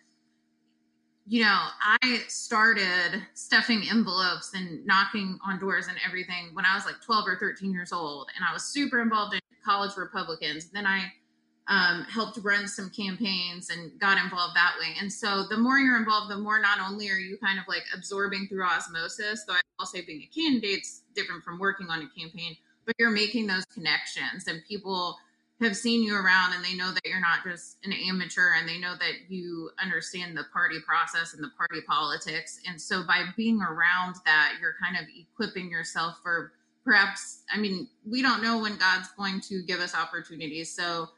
you 1.26 1.42
know, 1.42 1.58
I 1.80 2.22
started 2.28 3.22
stuffing 3.32 3.82
envelopes 3.90 4.52
and 4.54 4.84
knocking 4.84 5.38
on 5.46 5.58
doors 5.58 5.86
and 5.88 5.96
everything 6.06 6.50
when 6.52 6.66
I 6.66 6.74
was 6.74 6.84
like 6.84 7.00
12 7.02 7.26
or 7.26 7.36
13 7.36 7.72
years 7.72 7.92
old. 7.92 8.28
And 8.36 8.44
I 8.48 8.52
was 8.52 8.64
super 8.64 9.00
involved 9.00 9.34
in 9.34 9.40
college 9.64 9.96
Republicans. 9.96 10.66
Then 10.66 10.86
I 10.86 11.10
um, 11.66 12.04
helped 12.10 12.38
run 12.42 12.68
some 12.68 12.90
campaigns 12.90 13.70
and 13.70 13.98
got 13.98 14.22
involved 14.22 14.54
that 14.54 14.74
way. 14.78 14.94
And 15.00 15.10
so 15.10 15.46
the 15.48 15.56
more 15.56 15.78
you're 15.78 15.96
involved, 15.96 16.30
the 16.30 16.36
more 16.36 16.60
not 16.60 16.78
only 16.78 17.08
are 17.08 17.16
you 17.16 17.38
kind 17.38 17.58
of 17.58 17.64
like 17.68 17.84
absorbing 17.94 18.46
through 18.48 18.64
osmosis, 18.64 19.44
though 19.46 19.54
I'll 19.80 19.86
say 19.86 20.02
being 20.02 20.22
a 20.22 20.34
candidate's 20.34 21.02
different 21.14 21.42
from 21.42 21.58
working 21.58 21.88
on 21.88 22.02
a 22.02 22.20
campaign, 22.20 22.54
but 22.84 22.94
you're 22.98 23.10
making 23.10 23.46
those 23.46 23.64
connections 23.66 24.46
and 24.46 24.62
people 24.68 25.16
have 25.64 25.76
seen 25.76 26.02
you 26.02 26.14
around 26.14 26.54
and 26.54 26.64
they 26.64 26.74
know 26.74 26.92
that 26.92 27.04
you're 27.04 27.20
not 27.20 27.44
just 27.44 27.78
an 27.84 27.92
amateur 27.92 28.52
and 28.58 28.68
they 28.68 28.78
know 28.78 28.94
that 28.98 29.28
you 29.28 29.70
understand 29.82 30.36
the 30.36 30.44
party 30.52 30.76
process 30.86 31.34
and 31.34 31.42
the 31.42 31.50
party 31.56 31.80
politics. 31.86 32.60
And 32.68 32.80
so 32.80 33.04
by 33.06 33.24
being 33.36 33.60
around 33.60 34.16
that, 34.24 34.54
you're 34.60 34.76
kind 34.82 34.96
of 34.96 35.04
equipping 35.18 35.70
yourself 35.70 36.18
for 36.22 36.52
perhaps, 36.84 37.42
I 37.52 37.58
mean, 37.58 37.88
we 38.08 38.22
don't 38.22 38.42
know 38.42 38.58
when 38.58 38.76
God's 38.76 39.08
going 39.16 39.40
to 39.42 39.62
give 39.62 39.80
us 39.80 39.94
opportunities. 39.94 40.74
So 40.74 41.08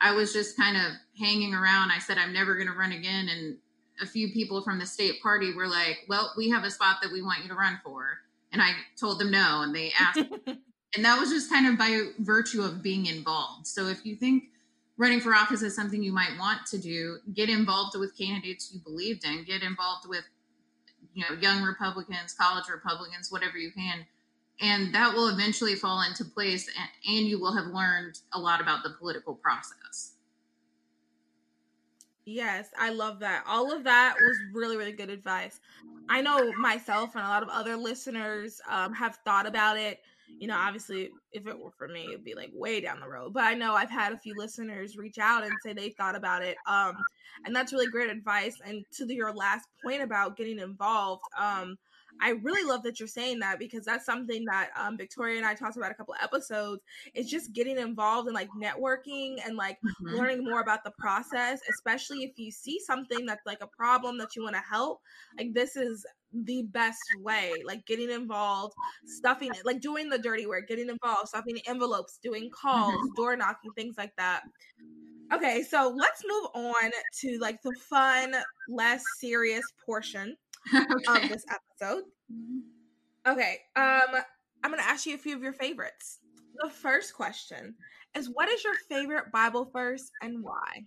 I 0.00 0.12
was 0.12 0.32
just 0.32 0.56
kind 0.56 0.76
of 0.76 0.92
hanging 1.18 1.54
around. 1.54 1.90
I 1.90 1.98
said, 1.98 2.18
I'm 2.18 2.32
never 2.32 2.54
going 2.56 2.66
to 2.66 2.74
run 2.74 2.92
again. 2.92 3.28
And 3.28 3.56
a 4.00 4.06
few 4.06 4.32
people 4.32 4.62
from 4.62 4.78
the 4.78 4.86
state 4.86 5.22
party 5.22 5.54
were 5.54 5.68
like, 5.68 5.98
well, 6.08 6.32
we 6.36 6.50
have 6.50 6.64
a 6.64 6.70
spot 6.70 6.96
that 7.02 7.12
we 7.12 7.22
want 7.22 7.42
you 7.42 7.48
to 7.48 7.54
run 7.54 7.80
for. 7.84 8.18
And 8.52 8.60
I 8.60 8.72
told 8.98 9.20
them 9.20 9.30
no. 9.30 9.62
And 9.62 9.74
they 9.74 9.92
asked 9.98 10.18
and 10.94 11.04
that 11.04 11.18
was 11.18 11.30
just 11.30 11.50
kind 11.50 11.66
of 11.66 11.78
by 11.78 12.08
virtue 12.18 12.62
of 12.62 12.82
being 12.82 13.06
involved. 13.06 13.66
So 13.66 13.86
if 13.86 14.04
you 14.04 14.14
think 14.16 14.44
running 14.98 15.20
for 15.20 15.34
office 15.34 15.62
is 15.62 15.74
something 15.74 16.02
you 16.02 16.12
might 16.12 16.36
want 16.38 16.66
to 16.66 16.78
do, 16.78 17.18
get 17.34 17.48
involved 17.48 17.98
with 17.98 18.16
candidates 18.16 18.70
you 18.72 18.80
believed 18.80 19.24
in, 19.24 19.44
get 19.44 19.62
involved 19.62 20.06
with 20.08 20.24
you 21.14 21.24
know 21.28 21.40
young 21.40 21.62
Republicans, 21.62 22.34
college 22.34 22.68
Republicans, 22.70 23.30
whatever 23.30 23.56
you 23.56 23.72
can. 23.72 24.06
And 24.60 24.94
that 24.94 25.14
will 25.14 25.28
eventually 25.28 25.74
fall 25.74 26.02
into 26.02 26.24
place, 26.24 26.68
and, 26.68 27.16
and 27.16 27.26
you 27.26 27.40
will 27.40 27.56
have 27.56 27.66
learned 27.66 28.20
a 28.32 28.38
lot 28.38 28.60
about 28.60 28.84
the 28.84 28.90
political 28.90 29.34
process. 29.34 30.12
Yes, 32.24 32.68
I 32.78 32.90
love 32.90 33.18
that. 33.20 33.42
All 33.48 33.72
of 33.72 33.82
that 33.84 34.14
was 34.20 34.36
really, 34.52 34.76
really 34.76 34.92
good 34.92 35.10
advice. 35.10 35.58
I 36.08 36.22
know 36.22 36.52
myself 36.52 37.16
and 37.16 37.24
a 37.24 37.28
lot 37.28 37.42
of 37.42 37.48
other 37.48 37.76
listeners 37.76 38.60
um, 38.68 38.92
have 38.94 39.16
thought 39.24 39.46
about 39.46 39.76
it 39.76 40.00
you 40.38 40.46
know, 40.46 40.56
obviously, 40.56 41.10
if 41.32 41.46
it 41.46 41.58
were 41.58 41.70
for 41.70 41.88
me, 41.88 42.06
it'd 42.08 42.24
be 42.24 42.34
like 42.34 42.50
way 42.52 42.80
down 42.80 43.00
the 43.00 43.08
road. 43.08 43.32
But 43.32 43.44
I 43.44 43.54
know 43.54 43.74
I've 43.74 43.90
had 43.90 44.12
a 44.12 44.18
few 44.18 44.34
listeners 44.36 44.96
reach 44.96 45.18
out 45.18 45.44
and 45.44 45.52
say 45.64 45.72
they 45.72 45.90
thought 45.90 46.16
about 46.16 46.42
it. 46.42 46.56
Um, 46.66 46.96
and 47.44 47.54
that's 47.54 47.72
really 47.72 47.88
great 47.88 48.10
advice. 48.10 48.56
And 48.64 48.84
to 48.94 49.12
your 49.12 49.32
last 49.32 49.66
point 49.84 50.02
about 50.02 50.36
getting 50.36 50.58
involved, 50.58 51.22
um, 51.38 51.76
I 52.20 52.30
really 52.42 52.68
love 52.68 52.82
that 52.82 53.00
you're 53.00 53.08
saying 53.08 53.38
that 53.40 53.58
because 53.58 53.84
that's 53.84 54.04
something 54.04 54.44
that 54.44 54.70
um, 54.76 54.96
Victoria 54.96 55.38
and 55.38 55.46
I 55.46 55.54
talked 55.54 55.76
about 55.76 55.90
a 55.90 55.94
couple 55.94 56.14
episodes. 56.22 56.82
It's 57.14 57.30
just 57.30 57.52
getting 57.52 57.78
involved 57.78 58.28
in 58.28 58.34
like 58.34 58.48
networking 58.60 59.36
and 59.44 59.56
like 59.56 59.78
mm-hmm. 59.78 60.16
learning 60.16 60.44
more 60.44 60.60
about 60.60 60.84
the 60.84 60.92
process, 60.98 61.60
especially 61.70 62.24
if 62.24 62.32
you 62.36 62.50
see 62.50 62.78
something 62.84 63.26
that's 63.26 63.46
like 63.46 63.62
a 63.62 63.66
problem 63.66 64.18
that 64.18 64.36
you 64.36 64.42
want 64.42 64.56
to 64.56 64.62
help. 64.68 65.00
Like 65.38 65.54
this 65.54 65.76
is 65.76 66.04
the 66.44 66.62
best 66.70 67.00
way 67.20 67.52
like 67.64 67.84
getting 67.86 68.10
involved 68.10 68.74
stuffing 69.04 69.50
it 69.50 69.64
like 69.64 69.80
doing 69.80 70.08
the 70.08 70.18
dirty 70.18 70.46
work 70.46 70.66
getting 70.66 70.88
involved 70.88 71.28
stuffing 71.28 71.58
envelopes 71.66 72.18
doing 72.22 72.50
calls 72.50 72.94
mm-hmm. 72.94 73.14
door 73.16 73.36
knocking 73.36 73.70
things 73.76 73.96
like 73.98 74.14
that. 74.16 74.42
Okay 75.32 75.62
so 75.62 75.94
let's 75.96 76.22
move 76.26 76.48
on 76.54 76.90
to 77.20 77.38
like 77.40 77.60
the 77.62 77.74
fun 77.88 78.34
less 78.68 79.02
serious 79.18 79.64
portion 79.84 80.36
okay. 80.74 81.24
of 81.24 81.28
this 81.28 81.44
episode. 81.50 82.04
Okay 83.26 83.58
um 83.76 84.22
i'm 84.64 84.70
gonna 84.70 84.82
ask 84.82 85.06
you 85.06 85.14
a 85.14 85.18
few 85.18 85.36
of 85.36 85.42
your 85.42 85.52
favorites. 85.52 86.18
The 86.62 86.70
first 86.70 87.14
question 87.14 87.74
is 88.14 88.30
what 88.32 88.48
is 88.48 88.62
your 88.62 88.74
favorite 88.88 89.32
bible 89.32 89.70
verse 89.72 90.10
and 90.22 90.42
why 90.42 90.84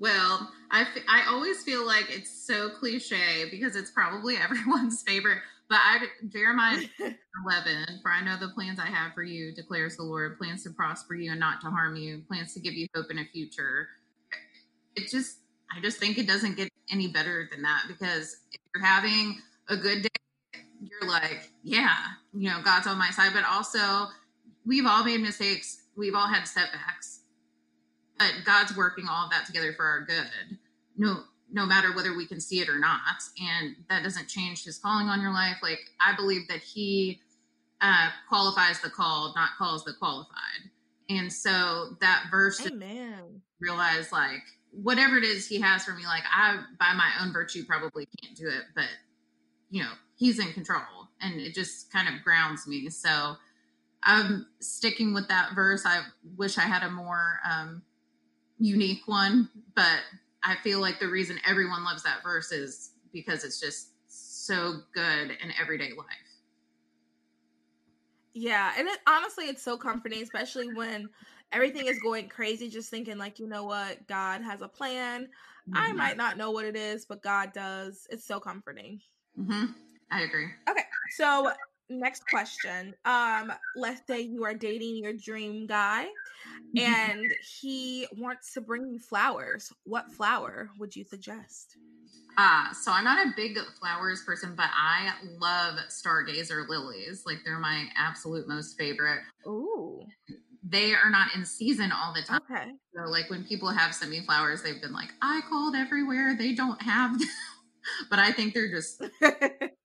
well, 0.00 0.50
I, 0.70 0.82
f- 0.82 1.04
I 1.08 1.24
always 1.28 1.62
feel 1.62 1.86
like 1.86 2.06
it's 2.08 2.30
so 2.46 2.70
cliche 2.70 3.48
because 3.50 3.76
it's 3.76 3.90
probably 3.90 4.36
everyone's 4.42 5.02
favorite. 5.02 5.38
But 5.68 5.78
I 5.82 5.98
Jeremiah 6.28 6.82
11, 6.98 8.00
for 8.02 8.10
I 8.10 8.22
know 8.22 8.36
the 8.38 8.50
plans 8.54 8.78
I 8.78 8.86
have 8.86 9.14
for 9.14 9.22
you, 9.22 9.54
declares 9.54 9.96
the 9.96 10.02
Lord, 10.02 10.38
plans 10.38 10.62
to 10.64 10.70
prosper 10.70 11.14
you 11.14 11.30
and 11.30 11.40
not 11.40 11.60
to 11.62 11.68
harm 11.68 11.96
you, 11.96 12.22
plans 12.28 12.52
to 12.54 12.60
give 12.60 12.74
you 12.74 12.86
hope 12.94 13.10
in 13.10 13.18
a 13.18 13.24
future. 13.32 13.88
It 14.94 15.10
just, 15.10 15.38
I 15.74 15.80
just 15.80 15.98
think 15.98 16.18
it 16.18 16.26
doesn't 16.26 16.56
get 16.56 16.68
any 16.90 17.08
better 17.08 17.48
than 17.50 17.62
that 17.62 17.84
because 17.88 18.36
if 18.52 18.60
you're 18.74 18.84
having 18.84 19.40
a 19.68 19.76
good 19.76 20.02
day, 20.02 20.60
you're 20.82 21.10
like, 21.10 21.50
yeah, 21.62 21.94
you 22.34 22.50
know, 22.50 22.60
God's 22.62 22.86
on 22.86 22.98
my 22.98 23.10
side. 23.10 23.32
But 23.32 23.44
also, 23.44 24.08
we've 24.66 24.84
all 24.86 25.02
made 25.02 25.22
mistakes. 25.22 25.82
We've 25.96 26.14
all 26.14 26.28
had 26.28 26.46
setbacks 26.46 27.20
but 28.24 28.44
God's 28.44 28.76
working 28.76 29.06
all 29.08 29.26
of 29.26 29.30
that 29.30 29.46
together 29.46 29.72
for 29.72 29.84
our 29.84 30.00
good. 30.02 30.58
No, 30.96 31.24
no 31.52 31.66
matter 31.66 31.94
whether 31.94 32.16
we 32.16 32.26
can 32.26 32.40
see 32.40 32.60
it 32.60 32.68
or 32.68 32.78
not, 32.78 33.22
and 33.38 33.76
that 33.90 34.02
doesn't 34.02 34.28
change 34.28 34.64
His 34.64 34.78
calling 34.78 35.08
on 35.08 35.20
your 35.20 35.32
life. 35.32 35.56
Like 35.62 35.80
I 36.00 36.14
believe 36.16 36.48
that 36.48 36.60
He 36.60 37.20
uh, 37.80 38.08
qualifies 38.28 38.80
the 38.80 38.90
called, 38.90 39.34
not 39.36 39.50
calls 39.58 39.84
the 39.84 39.92
qualified. 39.92 40.70
And 41.10 41.32
so 41.32 41.96
that 42.00 42.26
verse, 42.30 42.64
Amen. 42.66 43.42
Realize 43.60 44.10
like 44.10 44.42
whatever 44.70 45.18
it 45.18 45.24
is 45.24 45.46
He 45.46 45.60
has 45.60 45.84
for 45.84 45.92
me, 45.92 46.04
like 46.04 46.24
I 46.32 46.62
by 46.78 46.94
my 46.94 47.10
own 47.20 47.32
virtue 47.32 47.64
probably 47.64 48.06
can't 48.20 48.36
do 48.36 48.48
it, 48.48 48.64
but 48.74 48.88
you 49.70 49.82
know 49.82 49.92
He's 50.16 50.38
in 50.38 50.52
control, 50.52 51.08
and 51.20 51.40
it 51.40 51.54
just 51.54 51.92
kind 51.92 52.08
of 52.08 52.22
grounds 52.22 52.66
me. 52.66 52.88
So 52.88 53.34
I'm 54.02 54.46
sticking 54.60 55.12
with 55.12 55.28
that 55.28 55.54
verse. 55.54 55.84
I 55.84 56.02
wish 56.36 56.56
I 56.56 56.62
had 56.62 56.82
a 56.82 56.90
more 56.90 57.40
um, 57.50 57.82
unique 58.64 59.06
one, 59.06 59.48
but 59.74 60.00
I 60.42 60.56
feel 60.62 60.80
like 60.80 60.98
the 60.98 61.08
reason 61.08 61.38
everyone 61.46 61.84
loves 61.84 62.02
that 62.02 62.22
verse 62.22 62.52
is 62.52 62.92
because 63.12 63.44
it's 63.44 63.60
just 63.60 63.90
so 64.06 64.80
good 64.94 65.30
in 65.30 65.52
everyday 65.60 65.90
life. 65.96 66.06
Yeah, 68.32 68.72
and 68.76 68.88
it, 68.88 68.98
honestly, 69.06 69.44
it's 69.44 69.62
so 69.62 69.76
comforting, 69.76 70.22
especially 70.22 70.72
when 70.74 71.08
everything 71.52 71.86
is 71.86 72.00
going 72.00 72.28
crazy. 72.28 72.68
Just 72.68 72.90
thinking, 72.90 73.16
like, 73.16 73.38
you 73.38 73.46
know 73.46 73.64
what, 73.64 74.06
God 74.08 74.42
has 74.42 74.60
a 74.60 74.68
plan. 74.68 75.24
Mm-hmm. 75.68 75.76
I 75.76 75.92
might 75.92 76.16
not 76.16 76.36
know 76.36 76.50
what 76.50 76.64
it 76.64 76.74
is, 76.74 77.04
but 77.04 77.22
God 77.22 77.52
does. 77.52 78.08
It's 78.10 78.24
so 78.24 78.40
comforting. 78.40 79.00
Mm-hmm. 79.38 79.66
I 80.10 80.22
agree. 80.22 80.48
Okay, 80.68 80.84
so 81.16 81.52
next 81.88 82.26
question. 82.28 82.94
Um, 83.04 83.52
let's 83.76 84.00
say 84.06 84.20
you 84.20 84.44
are 84.44 84.54
dating 84.54 84.96
your 84.96 85.12
dream 85.12 85.66
guy 85.66 86.06
and 86.76 87.32
he 87.58 88.06
wants 88.16 88.52
to 88.54 88.60
bring 88.60 88.88
you 88.88 88.98
flowers. 88.98 89.72
What 89.84 90.10
flower 90.12 90.70
would 90.78 90.94
you 90.94 91.04
suggest? 91.04 91.76
Uh, 92.36 92.72
so 92.72 92.90
I'm 92.90 93.04
not 93.04 93.26
a 93.26 93.30
big 93.36 93.56
flowers 93.78 94.22
person, 94.22 94.54
but 94.56 94.68
I 94.74 95.12
love 95.38 95.78
stargazer 95.88 96.68
lilies. 96.68 97.22
Like 97.24 97.38
they're 97.44 97.60
my 97.60 97.86
absolute 97.96 98.48
most 98.48 98.76
favorite. 98.76 99.20
Ooh. 99.46 100.02
They 100.66 100.94
are 100.94 101.10
not 101.10 101.34
in 101.34 101.44
season 101.44 101.92
all 101.92 102.12
the 102.12 102.22
time. 102.22 102.40
Okay. 102.50 102.70
So 102.96 103.10
like 103.10 103.30
when 103.30 103.44
people 103.44 103.68
have 103.68 103.94
sent 103.94 104.10
me 104.10 104.20
flowers, 104.24 104.62
they've 104.62 104.80
been 104.80 104.92
like, 104.92 105.10
I 105.22 105.42
called 105.48 105.76
everywhere. 105.76 106.34
They 106.36 106.54
don't 106.54 106.80
have 106.82 107.18
them. 107.18 107.28
but 108.10 108.18
I 108.18 108.32
think 108.32 108.54
they're 108.54 108.70
just 108.70 109.00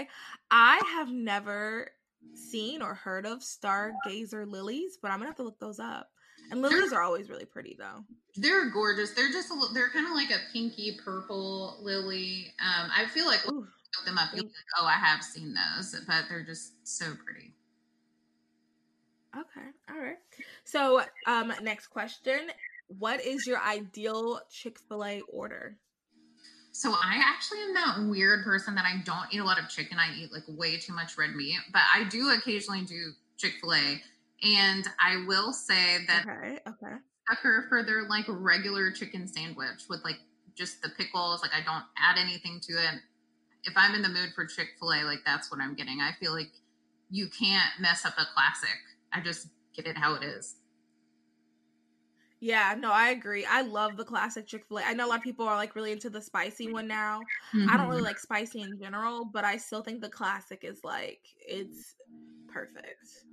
okay. 0.00 0.08
I 0.50 0.80
have 0.96 1.10
never 1.10 1.90
seen 2.34 2.82
or 2.82 2.94
heard 2.94 3.26
of 3.26 3.40
stargazer 3.40 4.46
lilies, 4.50 4.98
but 5.00 5.10
I'm 5.10 5.18
gonna 5.18 5.26
have 5.30 5.36
to 5.36 5.42
look 5.42 5.58
those 5.58 5.78
up. 5.80 6.10
And 6.50 6.62
lilies 6.62 6.92
are 6.92 7.02
always 7.02 7.28
really 7.28 7.44
pretty, 7.44 7.76
though. 7.78 8.04
they're 8.36 8.70
gorgeous. 8.70 9.10
They're 9.12 9.30
just 9.30 9.50
a 9.50 9.54
little, 9.54 9.74
they're 9.74 9.90
kind 9.90 10.06
of 10.06 10.14
like 10.14 10.30
a 10.30 10.40
pinky 10.52 10.98
purple 11.04 11.78
lily. 11.82 12.54
Um, 12.60 12.90
I 12.96 13.06
feel 13.06 13.26
like 13.26 13.40
Ooh, 13.50 13.66
look 13.96 14.06
them 14.06 14.18
up, 14.18 14.30
you'll 14.34 14.44
like, 14.44 14.54
oh, 14.80 14.86
I 14.86 14.92
have 14.94 15.22
seen 15.22 15.54
those, 15.54 15.94
but 16.06 16.24
they're 16.28 16.44
just 16.44 16.86
so 16.86 17.06
pretty. 17.24 17.54
okay, 19.36 19.66
all 19.90 19.98
right. 20.00 20.16
So, 20.64 21.02
um, 21.26 21.52
next 21.62 21.88
question: 21.88 22.50
What 22.98 23.24
is 23.24 23.46
your 23.46 23.60
ideal 23.60 24.40
Chick 24.50 24.78
Fil 24.88 25.04
A 25.04 25.20
order? 25.22 25.76
So 26.78 26.92
I 26.92 27.20
actually 27.26 27.58
am 27.62 27.74
that 27.74 28.08
weird 28.08 28.44
person 28.44 28.76
that 28.76 28.84
I 28.84 29.02
don't 29.04 29.26
eat 29.32 29.40
a 29.40 29.44
lot 29.44 29.58
of 29.58 29.68
chicken. 29.68 29.98
I 29.98 30.14
eat 30.14 30.30
like 30.30 30.44
way 30.46 30.76
too 30.76 30.92
much 30.92 31.18
red 31.18 31.34
meat, 31.34 31.58
but 31.72 31.82
I 31.92 32.04
do 32.04 32.30
occasionally 32.30 32.82
do 32.82 33.14
Chick 33.36 33.54
Fil 33.60 33.74
A, 33.74 34.00
and 34.44 34.86
I 35.00 35.24
will 35.26 35.52
say 35.52 36.04
that 36.06 36.22
Okay, 36.22 36.60
okay. 36.68 36.94
sucker 37.28 37.66
for 37.68 37.82
their 37.82 38.08
like 38.08 38.26
regular 38.28 38.92
chicken 38.92 39.26
sandwich 39.26 39.86
with 39.90 40.04
like 40.04 40.18
just 40.54 40.80
the 40.80 40.90
pickles. 40.90 41.42
Like 41.42 41.50
I 41.52 41.64
don't 41.64 41.82
add 41.98 42.16
anything 42.16 42.60
to 42.68 42.72
it. 42.74 43.00
If 43.64 43.74
I'm 43.74 43.96
in 43.96 44.02
the 44.02 44.08
mood 44.08 44.28
for 44.36 44.46
Chick 44.46 44.68
Fil 44.78 44.92
A, 44.92 45.02
like 45.02 45.24
that's 45.26 45.50
what 45.50 45.60
I'm 45.60 45.74
getting. 45.74 46.00
I 46.00 46.12
feel 46.20 46.32
like 46.32 46.52
you 47.10 47.26
can't 47.28 47.72
mess 47.80 48.04
up 48.04 48.14
a 48.18 48.26
classic. 48.36 48.78
I 49.12 49.20
just 49.20 49.48
get 49.74 49.88
it 49.88 49.96
how 49.98 50.14
it 50.14 50.22
is. 50.22 50.54
Yeah, 52.40 52.74
no, 52.78 52.92
I 52.92 53.08
agree. 53.10 53.44
I 53.44 53.62
love 53.62 53.96
the 53.96 54.04
classic 54.04 54.46
Chick 54.46 54.64
Fil 54.66 54.78
A. 54.78 54.82
I 54.84 54.94
know 54.94 55.06
a 55.06 55.08
lot 55.08 55.16
of 55.18 55.22
people 55.24 55.46
are 55.48 55.56
like 55.56 55.74
really 55.74 55.90
into 55.92 56.08
the 56.10 56.22
spicy 56.22 56.68
one 56.68 56.86
now. 56.86 57.30
I 57.66 57.76
don't 57.76 57.88
really 57.88 58.02
Mhm. 58.02 58.04
like 58.04 58.18
spicy 58.20 58.62
in 58.62 58.78
general, 58.80 59.24
but 59.24 59.44
I 59.44 59.56
still 59.56 59.82
think 59.82 60.00
the 60.00 60.08
classic 60.10 60.62
is 60.62 60.80
like 60.84 61.26
it's 61.40 61.96
perfect. 62.48 63.24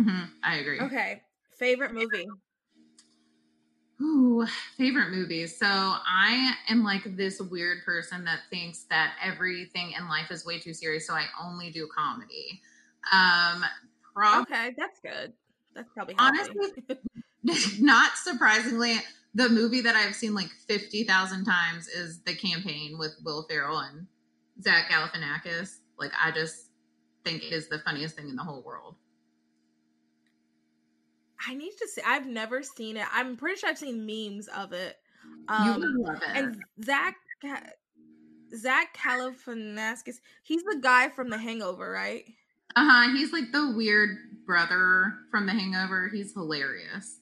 Mhm. 0.00 0.30
I 0.42 0.56
agree. 0.58 0.80
Okay, 0.80 1.22
favorite 1.58 1.92
movie. 1.92 2.38
Ooh, 4.00 4.44
favorite 4.76 5.10
movies. 5.10 5.56
So 5.56 5.66
I 5.68 6.56
am 6.68 6.82
like 6.82 7.16
this 7.16 7.40
weird 7.40 7.84
person 7.84 8.24
that 8.24 8.40
thinks 8.50 8.84
that 8.84 9.16
everything 9.22 9.92
in 9.92 10.08
life 10.08 10.30
is 10.32 10.44
way 10.44 10.58
too 10.58 10.74
serious, 10.74 11.06
so 11.06 11.14
I 11.14 11.26
only 11.40 11.70
do 11.70 11.86
comedy. 11.94 12.60
Um, 13.12 13.64
prob- 14.12 14.46
Okay, 14.48 14.74
that's 14.76 15.00
good. 15.00 15.34
That's 15.74 15.90
probably 15.92 16.16
healthy. 16.16 16.44
Honestly, 16.48 16.72
not 17.80 18.16
surprisingly, 18.16 18.96
the 19.34 19.48
movie 19.48 19.80
that 19.82 19.94
I've 19.96 20.14
seen 20.14 20.34
like 20.34 20.50
fifty 20.68 21.04
thousand 21.04 21.44
times 21.44 21.88
is 21.88 22.20
The 22.22 22.34
Campaign 22.34 22.96
with 22.98 23.14
Will 23.24 23.46
Ferrell 23.48 23.78
and 23.78 24.06
Zach 24.62 24.90
Galifianakis. 24.90 25.78
Like 25.98 26.12
I 26.20 26.30
just 26.30 26.66
think 27.24 27.42
it 27.42 27.52
is 27.52 27.68
the 27.68 27.78
funniest 27.80 28.16
thing 28.16 28.28
in 28.28 28.36
the 28.36 28.42
whole 28.42 28.62
world. 28.62 28.96
I 31.46 31.54
need 31.54 31.72
to 31.78 31.88
see. 31.88 32.00
I've 32.06 32.26
never 32.26 32.62
seen 32.62 32.96
it. 32.96 33.06
I'm 33.12 33.36
pretty 33.36 33.58
sure 33.60 33.68
I've 33.70 33.78
seen 33.78 34.06
memes 34.06 34.48
of 34.48 34.72
it. 34.72 34.96
you 35.48 35.54
Um, 35.54 35.80
would 35.80 35.94
love 35.96 36.22
it. 36.22 36.36
and 36.36 36.62
Zach 36.84 37.16
Zach 38.56 38.96
Galifianakis, 38.96 40.20
he's 40.42 40.62
the 40.62 40.78
guy 40.80 41.08
from 41.10 41.28
The 41.28 41.38
Hangover, 41.38 41.90
right? 41.90 42.24
uh 42.76 42.88
huh. 42.88 43.12
He's 43.16 43.32
like 43.32 43.52
the 43.52 43.72
weird 43.76 44.16
brother 44.46 45.14
from 45.30 45.46
The 45.46 45.52
Hangover. 45.52 46.08
He's 46.12 46.32
hilarious. 46.32 47.18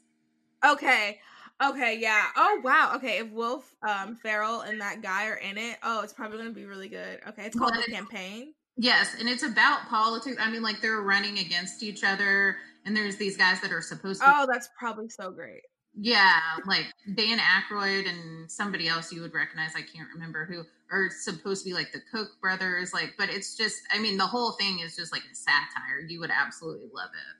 Okay. 0.64 1.18
Okay, 1.62 1.98
yeah. 2.00 2.26
Oh 2.36 2.60
wow. 2.64 2.92
Okay, 2.96 3.18
if 3.18 3.30
Wolf 3.30 3.74
um 3.86 4.16
Ferrell 4.16 4.62
and 4.62 4.80
that 4.80 5.02
guy 5.02 5.26
are 5.26 5.36
in 5.36 5.58
it, 5.58 5.78
oh, 5.82 6.02
it's 6.02 6.12
probably 6.12 6.38
gonna 6.38 6.50
be 6.50 6.64
really 6.64 6.88
good. 6.88 7.20
Okay, 7.28 7.46
it's 7.46 7.56
called 7.56 7.72
Well, 7.72 7.82
The 7.86 7.92
Campaign. 7.92 8.54
Yes, 8.76 9.14
and 9.18 9.28
it's 9.28 9.42
about 9.42 9.86
politics. 9.88 10.36
I 10.40 10.50
mean, 10.50 10.62
like 10.62 10.80
they're 10.80 11.02
running 11.02 11.38
against 11.38 11.82
each 11.82 12.02
other, 12.04 12.56
and 12.84 12.96
there's 12.96 13.16
these 13.16 13.36
guys 13.36 13.60
that 13.60 13.70
are 13.72 13.82
supposed 13.82 14.22
to. 14.22 14.26
Oh, 14.28 14.46
that's 14.50 14.70
probably 14.78 15.08
so 15.08 15.30
great. 15.30 15.62
Yeah, 15.94 16.40
like 16.66 16.86
Dan 17.14 17.38
Aykroyd 17.38 18.08
and 18.08 18.50
somebody 18.50 18.88
else 18.88 19.12
you 19.12 19.20
would 19.20 19.34
recognize. 19.34 19.72
I 19.76 19.82
can't 19.82 20.08
remember 20.14 20.46
who 20.46 20.64
are 20.90 21.10
supposed 21.10 21.64
to 21.64 21.70
be 21.70 21.74
like 21.74 21.92
the 21.92 22.00
Koch 22.10 22.28
brothers. 22.40 22.94
Like, 22.94 23.12
but 23.18 23.28
it's 23.28 23.56
just, 23.56 23.82
I 23.90 23.98
mean, 23.98 24.16
the 24.16 24.26
whole 24.26 24.52
thing 24.52 24.78
is 24.78 24.96
just 24.96 25.12
like 25.12 25.22
a 25.30 25.34
satire. 25.34 26.00
You 26.08 26.20
would 26.20 26.30
absolutely 26.30 26.88
love 26.94 27.10
it. 27.12 27.36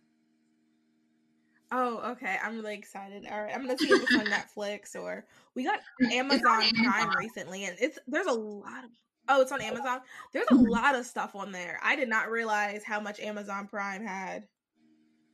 Oh, 1.75 2.13
okay. 2.13 2.37
I'm 2.45 2.57
really 2.57 2.75
excited. 2.75 3.27
All 3.31 3.43
right, 3.43 3.55
I'm 3.55 3.63
gonna 3.63 3.79
see 3.79 3.89
if 3.89 4.03
it's 4.03 4.15
on 4.15 4.27
Netflix 4.27 4.95
or 4.95 5.25
we 5.55 5.65
got 5.65 5.81
Amazon 6.13 6.71
Prime 6.85 7.11
recently, 7.19 7.65
and 7.65 7.75
it's 7.81 7.99
there's 8.07 8.27
a 8.27 8.33
lot 8.33 8.85
of. 8.85 8.91
Oh, 9.29 9.41
it's 9.41 9.53
on 9.53 9.63
Amazon. 9.63 10.01
There's 10.33 10.49
a 10.51 10.55
Mhm. 10.55 10.69
lot 10.69 10.95
of 10.95 11.07
stuff 11.07 11.35
on 11.35 11.51
there. 11.51 11.81
I 11.83 11.97
did 11.97 12.09
not 12.09 12.31
realize 12.31 12.85
how 12.85 13.01
much 13.01 13.21
Amazon 13.21 13.69
Prime 13.69 14.05
had. 14.05 14.47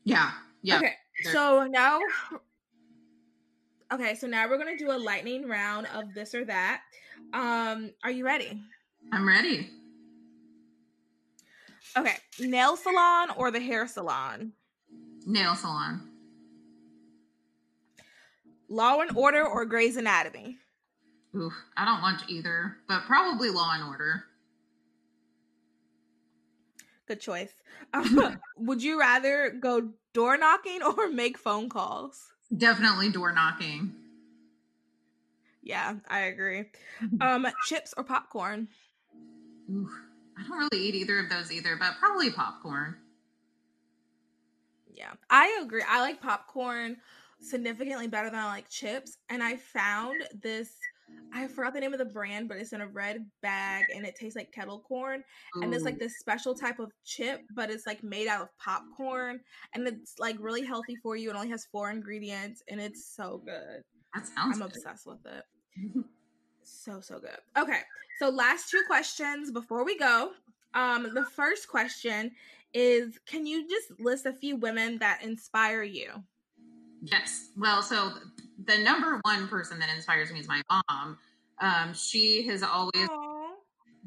Yeah, 0.05 0.31
yeah. 0.63 0.77
Okay, 0.77 0.95
There- 1.25 1.33
so 1.33 1.67
now, 1.67 1.99
okay, 3.91 4.15
so 4.15 4.27
now 4.29 4.49
we're 4.49 4.59
gonna 4.59 4.77
do 4.77 4.93
a 4.93 4.99
lightning 4.99 5.49
round 5.49 5.87
of 5.89 6.15
this 6.15 6.35
or 6.35 6.45
that. 6.45 6.83
Um, 7.33 7.93
are 8.05 8.11
you 8.13 8.25
ready? 8.25 8.63
I'm 9.11 9.27
ready. 9.27 9.71
Okay, 11.97 12.17
nail 12.39 12.77
salon 12.77 13.31
or 13.37 13.51
the 13.51 13.59
hair 13.61 13.89
salon? 13.89 14.53
Nail 15.27 15.57
salon. 15.57 16.08
Law 18.69 19.01
and 19.01 19.17
Order 19.17 19.45
or 19.47 19.65
Grey's 19.65 19.97
Anatomy? 19.97 20.59
Ooh, 21.35 21.53
I 21.77 21.85
don't 21.85 22.03
watch 22.03 22.23
either, 22.29 22.77
but 22.89 23.03
probably 23.05 23.51
Law 23.51 23.73
and 23.75 23.85
Order. 23.85 24.25
Good 27.07 27.21
choice. 27.21 27.53
Would 28.59 28.83
you 28.83 29.01
rather 29.01 29.51
go 29.51 29.91
door 30.13 30.37
knocking 30.37 30.83
or 30.83 31.09
make 31.09 31.39
phone 31.39 31.69
calls? 31.69 32.29
Definitely 32.55 33.11
door 33.11 33.33
knocking. 33.33 33.95
Yeah, 35.63 35.95
I 36.09 36.21
agree. 36.21 36.65
Um, 37.21 37.47
chips 37.67 37.95
or 37.97 38.05
popcorn? 38.05 38.69
Ooh, 39.71 39.89
I 40.37 40.47
don't 40.47 40.69
really 40.73 40.87
eat 40.87 40.95
either 40.95 41.19
of 41.19 41.29
those 41.29 41.53
either, 41.53 41.77
but 41.77 41.95
probably 41.99 42.31
popcorn. 42.31 42.97
Yeah, 44.93 45.13
I 45.31 45.61
agree. 45.63 45.85
I 45.87 46.01
like 46.01 46.21
popcorn 46.21 46.97
significantly 47.41 48.09
better 48.09 48.31
than 48.31 48.39
I 48.41 48.47
like 48.47 48.69
chips. 48.69 49.19
And 49.29 49.43
I 49.43 49.57
found 49.57 50.23
this, 50.43 50.73
I 51.33 51.47
forgot 51.47 51.73
the 51.75 51.81
name 51.81 51.93
of 51.93 51.99
the 51.99 52.05
brand, 52.05 52.49
but 52.49 52.59
it's 52.59 52.73
in 52.73 52.81
a 52.81 52.87
red 52.87 53.25
bag 53.43 53.85
and 53.95 54.05
it 54.05 54.15
tastes 54.17 54.37
like 54.37 54.53
kettle 54.53 54.81
corn. 54.81 55.23
And 55.63 55.73
it's 55.75 55.85
like 55.85 55.99
this 55.99 56.19
special 56.19 56.55
type 56.55 56.79
of 56.79 56.93
chip, 57.05 57.41
but 57.55 57.71
it's 57.71 57.87
like 57.87 58.03
made 58.03 58.29
out 58.29 58.43
of 58.43 58.49
popcorn 58.59 59.41
and 59.75 59.87
it's 59.89 60.15
like 60.19 60.37
really 60.41 60.65
healthy 60.65 60.97
for 60.97 61.17
you. 61.17 61.31
It 61.31 61.37
only 61.37 61.49
has 61.51 61.67
four 61.73 61.91
ingredients 61.91 62.63
and 62.69 62.81
it's 62.81 63.15
so 63.15 63.41
good. 63.45 63.83
that 64.15 64.27
sounds 64.27 64.57
I'm 64.61 64.67
good. 64.69 64.77
obsessed 64.77 65.07
with 65.07 65.25
it. 65.27 65.45
So 66.71 67.01
so 67.01 67.19
good. 67.19 67.39
Okay. 67.57 67.81
So 68.19 68.29
last 68.29 68.69
two 68.71 68.83
questions 68.87 69.51
before 69.51 69.85
we 69.87 69.97
go. 69.99 70.33
Um 70.75 71.15
the 71.15 71.25
first 71.35 71.67
question 71.67 72.31
is 72.75 73.19
can 73.27 73.47
you 73.47 73.67
just 73.67 73.99
list 73.99 74.27
a 74.27 74.35
few 74.35 74.57
women 74.57 74.99
that 74.99 75.23
inspire 75.23 75.83
you? 75.83 76.11
Yes. 77.03 77.51
Well, 77.57 77.83
so 77.83 78.13
the 78.65 78.79
number 78.79 79.21
one 79.23 79.49
person 79.49 79.79
that 79.79 79.89
inspires 79.95 80.33
me 80.33 80.41
is 80.41 80.49
my 80.49 80.63
mom. 80.71 81.19
Um, 81.61 81.95
she 81.95 82.47
has 82.49 82.63
always, 82.63 83.09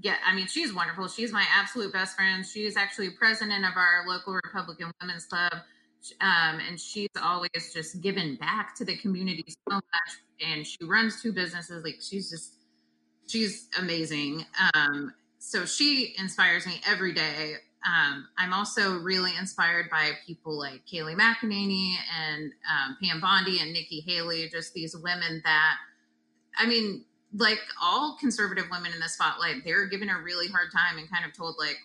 yeah, 0.01 0.15
I 0.25 0.35
mean, 0.35 0.47
she's 0.47 0.73
wonderful. 0.73 1.07
She's 1.07 1.31
my 1.31 1.45
absolute 1.53 1.93
best 1.93 2.15
friend. 2.15 2.45
She's 2.45 2.77
actually 2.77 3.09
president 3.11 3.65
of 3.65 3.73
our 3.75 4.05
local 4.07 4.33
Republican 4.33 4.91
Women's 5.01 5.25
Club. 5.25 5.53
Um, 6.19 6.59
and 6.67 6.79
she's 6.79 7.09
always 7.21 7.73
just 7.73 8.01
given 8.01 8.35
back 8.35 8.75
to 8.75 8.85
the 8.85 8.97
community 8.97 9.45
so 9.47 9.75
much. 9.75 10.17
And 10.45 10.65
she 10.65 10.83
runs 10.83 11.21
two 11.21 11.31
businesses. 11.31 11.83
Like, 11.83 11.99
she's 12.01 12.29
just, 12.29 12.55
she's 13.27 13.67
amazing. 13.77 14.45
Um, 14.73 15.13
so 15.39 15.65
she 15.65 16.15
inspires 16.17 16.65
me 16.65 16.81
every 16.87 17.13
day. 17.13 17.55
Um, 17.85 18.27
I'm 18.37 18.53
also 18.53 18.99
really 18.99 19.31
inspired 19.39 19.89
by 19.89 20.11
people 20.27 20.57
like 20.57 20.85
Kayleigh 20.85 21.17
McEnany 21.17 21.95
and 22.19 22.51
um, 22.69 22.97
Pam 23.01 23.19
Bondi 23.19 23.59
and 23.59 23.73
Nikki 23.73 24.01
Haley, 24.01 24.47
just 24.49 24.73
these 24.73 24.95
women 24.95 25.41
that, 25.43 25.75
I 26.57 26.67
mean, 26.67 27.05
like 27.33 27.59
all 27.81 28.17
conservative 28.19 28.65
women 28.69 28.91
in 28.93 28.99
the 28.99 29.09
spotlight, 29.09 29.63
they're 29.65 29.87
given 29.87 30.09
a 30.09 30.21
really 30.21 30.47
hard 30.47 30.71
time 30.71 30.99
and 30.99 31.09
kind 31.09 31.25
of 31.25 31.33
told 31.33 31.55
like, 31.57 31.77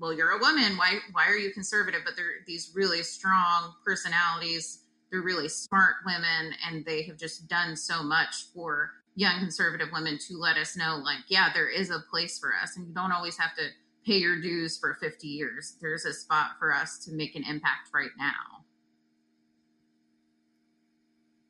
well, 0.00 0.12
you're 0.12 0.30
a 0.30 0.38
woman. 0.38 0.76
Why 0.76 0.98
why 1.12 1.26
are 1.26 1.36
you 1.36 1.52
conservative? 1.52 2.00
But 2.04 2.16
they're 2.16 2.42
these 2.46 2.72
really 2.74 3.02
strong 3.02 3.74
personalities. 3.84 4.84
They're 5.10 5.20
really 5.20 5.48
smart 5.48 5.96
women, 6.06 6.54
and 6.66 6.84
they 6.84 7.02
have 7.02 7.18
just 7.18 7.48
done 7.48 7.76
so 7.76 8.02
much 8.02 8.46
for 8.54 8.92
young 9.16 9.40
conservative 9.40 9.88
women 9.92 10.18
to 10.28 10.38
let 10.38 10.56
us 10.56 10.76
know, 10.76 10.96
like, 11.04 11.18
yeah, 11.28 11.52
there 11.52 11.68
is 11.68 11.90
a 11.90 11.98
place 12.10 12.38
for 12.38 12.54
us, 12.54 12.76
and 12.76 12.86
you 12.86 12.94
don't 12.94 13.12
always 13.12 13.36
have 13.36 13.54
to 13.56 13.68
pay 14.04 14.18
your 14.18 14.40
dues 14.40 14.78
for 14.78 14.94
50 14.94 15.26
years. 15.26 15.76
There's 15.80 16.04
a 16.04 16.12
spot 16.12 16.52
for 16.58 16.72
us 16.72 16.98
to 17.04 17.12
make 17.12 17.36
an 17.36 17.44
impact 17.44 17.90
right 17.94 18.10
now. 18.18 18.64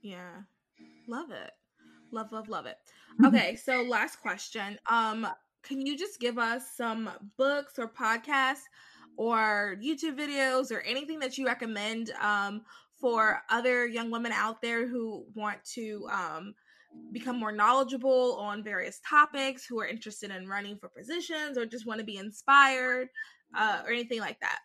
Yeah. 0.03 0.43
Love 1.07 1.31
it. 1.31 1.53
Love, 2.11 2.33
love, 2.33 2.49
love 2.49 2.67
it. 2.67 2.79
Okay, 3.25 3.57
so 3.65 3.83
last 3.83 4.21
question. 4.21 4.79
Um, 4.89 5.27
can 5.63 5.87
you 5.87 5.97
just 5.97 6.21
give 6.21 6.39
us 6.39 6.77
some 6.77 7.11
books 7.37 7.79
or 7.79 7.89
podcasts 7.89 8.63
or 9.17 9.77
YouTube 9.83 10.19
videos 10.19 10.73
or 10.73 10.81
anything 10.81 11.19
that 11.19 11.37
you 11.37 11.45
recommend 11.47 12.11
um 12.23 12.63
for 12.95 13.43
other 13.51 13.87
young 13.87 14.11
women 14.11 14.33
out 14.33 14.63
there 14.63 14.87
who 14.87 15.25
want 15.35 15.63
to 15.65 16.07
um 16.11 16.55
become 17.13 17.39
more 17.39 17.53
knowledgeable 17.53 18.37
on 18.37 18.63
various 18.63 19.01
topics, 19.09 19.65
who 19.67 19.81
are 19.81 19.87
interested 19.87 20.31
in 20.31 20.49
running 20.49 20.77
for 20.79 20.89
positions 20.89 21.59
or 21.59 21.67
just 21.67 21.87
want 21.87 21.99
to 22.01 22.05
be 22.05 22.17
inspired 22.17 23.09
uh, 23.57 23.83
or 23.85 23.93
anything 23.93 24.21
like 24.21 24.39
that? 24.41 24.59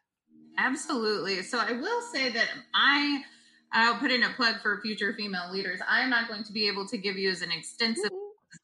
Absolutely. 0.57 1.41
So 1.43 1.59
I 1.59 1.73
will 1.73 2.01
say 2.01 2.29
that 2.31 2.47
I 2.73 3.23
I'll 3.71 3.97
put 3.97 4.11
in 4.11 4.23
a 4.23 4.29
plug 4.29 4.61
for 4.61 4.79
future 4.81 5.13
female 5.13 5.51
leaders. 5.51 5.81
I'm 5.87 6.09
not 6.09 6.29
going 6.29 6.43
to 6.43 6.53
be 6.53 6.67
able 6.67 6.87
to 6.87 6.97
give 6.97 7.17
you 7.17 7.29
as 7.29 7.41
an 7.41 7.51
extensive 7.51 8.11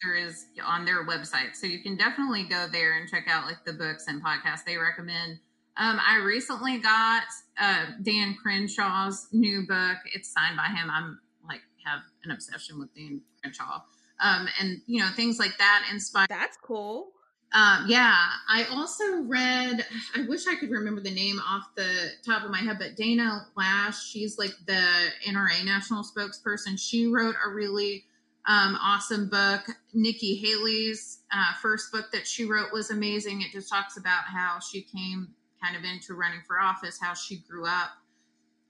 there 0.02 0.16
is 0.16 0.46
on 0.66 0.86
their 0.86 1.06
website. 1.06 1.56
So 1.56 1.68
you 1.68 1.80
can 1.80 1.98
definitely 1.98 2.44
go 2.44 2.68
there 2.72 2.98
and 2.98 3.10
check 3.10 3.26
out 3.28 3.46
like 3.46 3.64
the 3.66 3.74
books 3.74 4.06
and 4.08 4.24
podcasts 4.24 4.64
they 4.66 4.78
recommend. 4.78 5.40
Um, 5.78 6.00
I 6.06 6.18
recently 6.18 6.78
got 6.80 7.24
uh, 7.60 7.86
Dan 8.02 8.38
Crenshaw's 8.44 9.28
new 9.32 9.66
book. 9.68 9.98
It's 10.14 10.32
signed 10.32 10.58
by 10.58 10.68
him. 10.68 10.90
I'm 10.90 11.20
like 11.48 11.62
have 11.86 12.02
an 12.24 12.32
obsession 12.32 12.80
with 12.80 12.94
Dan 12.96 13.22
Crenshaw. 13.42 13.82
Um, 14.20 14.48
and 14.60 14.82
you 14.86 15.00
know 15.00 15.10
things 15.16 15.40
like 15.40 15.58
that 15.58 15.88
inspire. 15.92 16.28
That's 16.30 16.58
cool. 16.58 17.12
Um, 17.54 17.86
yeah, 17.88 18.16
I 18.50 18.66
also 18.72 19.24
read. 19.24 19.86
I 20.16 20.26
wish 20.28 20.48
I 20.48 20.56
could 20.56 20.70
remember 20.70 21.02
the 21.02 21.14
name 21.14 21.40
off 21.40 21.64
the 21.76 22.12
top 22.26 22.44
of 22.44 22.52
my 22.52 22.60
head, 22.60 22.78
but 22.80 22.96
Dana 22.96 23.48
Loesch, 23.58 24.10
she's 24.10 24.38
like 24.38 24.54
the 24.68 24.82
NRA 25.28 25.66
national 25.66 26.04
spokesperson. 26.04 26.80
She 26.80 27.08
wrote 27.08 27.36
a 27.46 27.50
really 27.50 28.06
um, 28.48 28.78
awesome 28.82 29.28
book. 29.28 29.64
Nikki 29.94 30.36
Haley's 30.36 31.20
uh, 31.34 31.54
first 31.62 31.92
book 31.92 32.06
that 32.14 32.26
she 32.26 32.46
wrote 32.46 32.72
was 32.72 32.90
amazing. 32.90 33.42
It 33.42 33.52
just 33.52 33.70
talks 33.70 33.98
about 33.98 34.24
how 34.26 34.60
she 34.60 34.84
came 34.84 35.30
kind 35.62 35.76
of 35.76 35.84
into 35.84 36.14
running 36.14 36.42
for 36.48 36.60
office, 36.60 37.00
how 37.02 37.14
she 37.14 37.40
grew 37.50 37.66
up. 37.66 37.90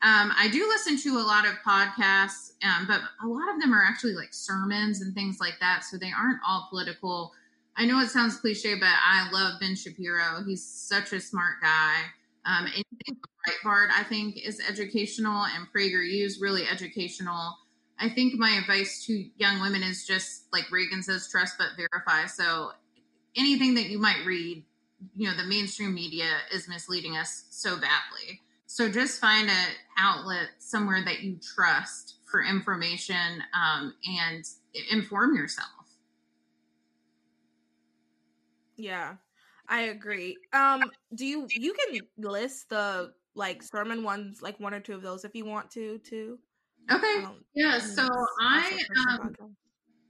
Um, 0.03 0.33
I 0.37 0.49
do 0.51 0.67
listen 0.67 0.97
to 1.01 1.19
a 1.19 1.25
lot 1.25 1.45
of 1.45 1.53
podcasts, 1.65 2.53
um, 2.63 2.87
but 2.87 3.01
a 3.23 3.27
lot 3.27 3.53
of 3.53 3.61
them 3.61 3.73
are 3.73 3.83
actually 3.83 4.13
like 4.13 4.33
sermons 4.33 5.01
and 5.01 5.13
things 5.13 5.39
like 5.39 5.59
that. 5.59 5.83
So 5.83 5.97
they 5.97 6.11
aren't 6.11 6.39
all 6.47 6.67
political 6.69 7.33
I 7.75 7.85
know 7.85 7.99
it 7.99 8.09
sounds 8.09 8.37
cliche, 8.37 8.75
but 8.75 8.89
I 8.89 9.29
love 9.31 9.59
Ben 9.59 9.75
Shapiro. 9.75 10.43
He's 10.45 10.63
such 10.63 11.13
a 11.13 11.21
smart 11.21 11.55
guy. 11.61 11.95
Um, 12.45 12.65
anything 12.65 13.17
Breitbart, 13.47 13.87
I 13.91 14.03
think, 14.03 14.37
is 14.37 14.61
educational, 14.67 15.45
and 15.45 15.67
PragerU 15.75 16.23
is 16.23 16.39
really 16.39 16.67
educational. 16.67 17.57
I 17.97 18.09
think 18.09 18.35
my 18.35 18.51
advice 18.51 19.03
to 19.05 19.25
young 19.37 19.61
women 19.61 19.83
is 19.83 20.05
just 20.05 20.43
like 20.51 20.71
Reagan 20.71 21.01
says, 21.01 21.27
trust 21.27 21.57
but 21.57 21.69
verify. 21.77 22.27
So 22.27 22.71
anything 23.35 23.75
that 23.75 23.89
you 23.89 23.99
might 23.99 24.25
read, 24.25 24.63
you 25.15 25.29
know, 25.29 25.35
the 25.35 25.45
mainstream 25.45 25.95
media 25.95 26.29
is 26.53 26.67
misleading 26.67 27.17
us 27.17 27.45
so 27.49 27.75
badly. 27.75 28.41
So 28.73 28.89
just 28.89 29.19
find 29.19 29.49
an 29.49 29.67
outlet 29.97 30.47
somewhere 30.59 31.03
that 31.03 31.23
you 31.23 31.37
trust 31.55 32.19
for 32.23 32.41
information 32.41 33.43
um, 33.53 33.93
and 34.23 34.45
inform 34.89 35.35
yourself. 35.35 35.67
Yeah, 38.77 39.15
I 39.67 39.81
agree. 39.81 40.37
Um, 40.53 40.83
do 41.13 41.25
you 41.25 41.47
you 41.49 41.73
can 41.73 41.99
list 42.17 42.69
the 42.69 43.11
like 43.35 43.61
sermon 43.61 44.05
ones, 44.05 44.41
like 44.41 44.57
one 44.57 44.73
or 44.73 44.79
two 44.79 44.93
of 44.93 45.01
those 45.01 45.25
if 45.25 45.35
you 45.35 45.43
want 45.43 45.69
to 45.71 45.97
too. 45.97 46.39
Okay. 46.89 47.25
Um, 47.25 47.43
yeah. 47.53 47.77
So 47.77 48.07
I 48.39 48.79
um, 49.09 49.35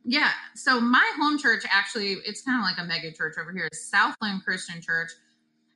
yeah. 0.05 0.29
So 0.53 0.79
my 0.79 1.11
home 1.19 1.39
church 1.39 1.63
actually, 1.67 2.17
it's 2.27 2.43
kind 2.43 2.59
of 2.59 2.63
like 2.63 2.77
a 2.77 2.87
mega 2.87 3.11
church 3.11 3.37
over 3.41 3.51
here. 3.51 3.67
Southland 3.73 4.43
Christian 4.45 4.83
Church, 4.83 5.09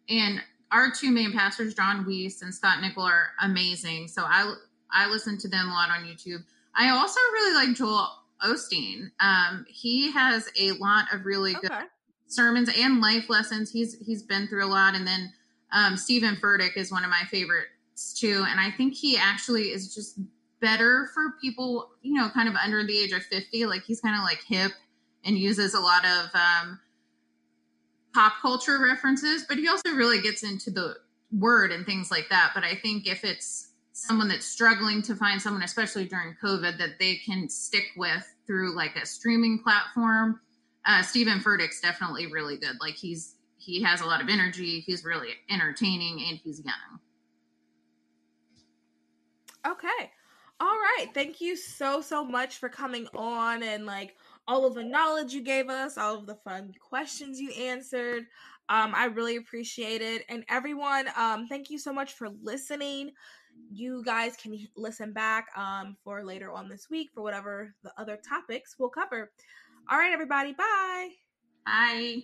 and 0.07 0.39
our 0.71 0.91
two 0.91 1.11
main 1.11 1.31
pastors, 1.31 1.73
Jon 1.73 2.05
Weece 2.05 2.41
and 2.41 2.53
Scott 2.53 2.81
Nickell, 2.81 3.03
are 3.03 3.27
amazing. 3.41 4.07
So 4.07 4.23
I 4.23 4.53
I 4.91 5.09
listen 5.09 5.37
to 5.39 5.47
them 5.47 5.69
a 5.69 5.73
lot 5.73 5.89
on 5.89 6.05
YouTube. 6.05 6.43
I 6.75 6.89
also 6.89 7.19
really 7.33 7.65
like 7.65 7.75
Joel 7.75 8.07
Osteen. 8.43 9.11
Um, 9.19 9.65
he 9.69 10.11
has 10.11 10.49
a 10.59 10.71
lot 10.73 11.05
of 11.13 11.25
really 11.25 11.55
okay. 11.55 11.67
good 11.67 11.87
sermons 12.27 12.69
and 12.77 13.01
life 13.01 13.29
lessons. 13.29 13.71
He's 13.71 13.97
he's 14.05 14.23
been 14.23 14.47
through 14.47 14.65
a 14.65 14.67
lot, 14.67 14.95
and 14.95 15.07
then 15.07 15.33
um, 15.71 15.97
Steven 15.97 16.35
Furtick 16.35 16.77
is 16.77 16.91
one 16.91 17.03
of 17.03 17.09
my 17.09 17.23
favorites 17.29 18.17
too. 18.19 18.45
And 18.47 18.59
I 18.59 18.71
think 18.71 18.93
he 18.93 19.17
actually 19.17 19.69
is 19.69 19.93
just 19.93 20.19
better 20.61 21.09
for 21.13 21.35
people, 21.41 21.89
you 22.01 22.13
know, 22.13 22.29
kind 22.29 22.49
of 22.49 22.55
under 22.55 22.85
the 22.85 22.97
age 22.97 23.11
of 23.11 23.23
fifty. 23.23 23.65
Like 23.65 23.83
he's 23.83 24.01
kind 24.01 24.17
of 24.17 24.23
like 24.23 24.41
hip 24.47 24.71
and 25.23 25.37
uses 25.37 25.73
a 25.73 25.79
lot 25.79 26.05
of 26.05 26.29
um, 26.33 26.79
pop 28.15 28.33
culture 28.41 28.79
references, 28.81 29.45
but 29.47 29.57
he 29.57 29.67
also 29.67 29.89
really 29.89 30.21
gets 30.21 30.41
into 30.41 30.71
the 30.71 30.95
word 31.37 31.71
and 31.71 31.85
things 31.85 32.09
like 32.09 32.29
that. 32.29 32.51
But 32.55 32.63
I 32.63 32.75
think 32.75 33.07
if 33.07 33.23
it's 33.23 33.73
someone 33.91 34.27
that's 34.27 34.45
struggling 34.45 35.01
to 35.03 35.15
find 35.15 35.41
someone, 35.41 35.61
especially 35.61 36.05
during 36.05 36.35
COVID, 36.43 36.77
that 36.79 36.97
they 36.99 37.17
can 37.17 37.47
stick 37.49 37.85
with 37.95 38.25
through 38.47 38.75
like 38.75 38.95
a 38.95 39.05
streaming 39.05 39.59
platform 39.59 40.39
uh, 40.85 41.01
Steven 41.01 41.39
Furtick's 41.39 41.81
definitely 41.81 42.27
really 42.27 42.57
good. 42.57 42.77
Like 42.79 42.95
he's 42.95 43.35
he 43.57 43.81
has 43.81 44.01
a 44.01 44.05
lot 44.05 44.21
of 44.21 44.29
energy. 44.29 44.81
He's 44.81 45.03
really 45.03 45.29
entertaining, 45.49 46.23
and 46.29 46.37
he's 46.37 46.63
young. 46.63 46.99
Okay. 49.65 50.11
All 50.59 50.67
right. 50.67 51.07
Thank 51.13 51.41
you 51.41 51.55
so 51.55 52.01
so 52.01 52.23
much 52.23 52.57
for 52.57 52.69
coming 52.69 53.07
on 53.15 53.63
and 53.63 53.85
like 53.85 54.15
all 54.47 54.65
of 54.65 54.75
the 54.75 54.83
knowledge 54.83 55.33
you 55.33 55.41
gave 55.41 55.69
us, 55.69 55.97
all 55.97 56.15
of 56.15 56.25
the 56.25 56.35
fun 56.35 56.73
questions 56.79 57.39
you 57.39 57.51
answered. 57.51 58.25
Um, 58.69 58.93
I 58.95 59.05
really 59.05 59.37
appreciate 59.37 60.01
it. 60.01 60.23
And 60.29 60.43
everyone, 60.49 61.07
um, 61.15 61.47
thank 61.47 61.69
you 61.69 61.77
so 61.77 61.93
much 61.93 62.13
for 62.13 62.29
listening. 62.41 63.11
You 63.71 64.03
guys 64.03 64.35
can 64.35 64.57
listen 64.75 65.13
back 65.13 65.47
um, 65.55 65.95
for 66.03 66.23
later 66.23 66.51
on 66.51 66.67
this 66.67 66.89
week 66.89 67.09
for 67.13 67.21
whatever 67.21 67.73
the 67.83 67.91
other 67.97 68.17
topics 68.27 68.75
we'll 68.77 68.89
cover. 68.89 69.31
All 69.89 69.97
right, 69.97 70.11
everybody. 70.11 70.53
Bye. 70.53 71.09
Bye. 71.65 72.23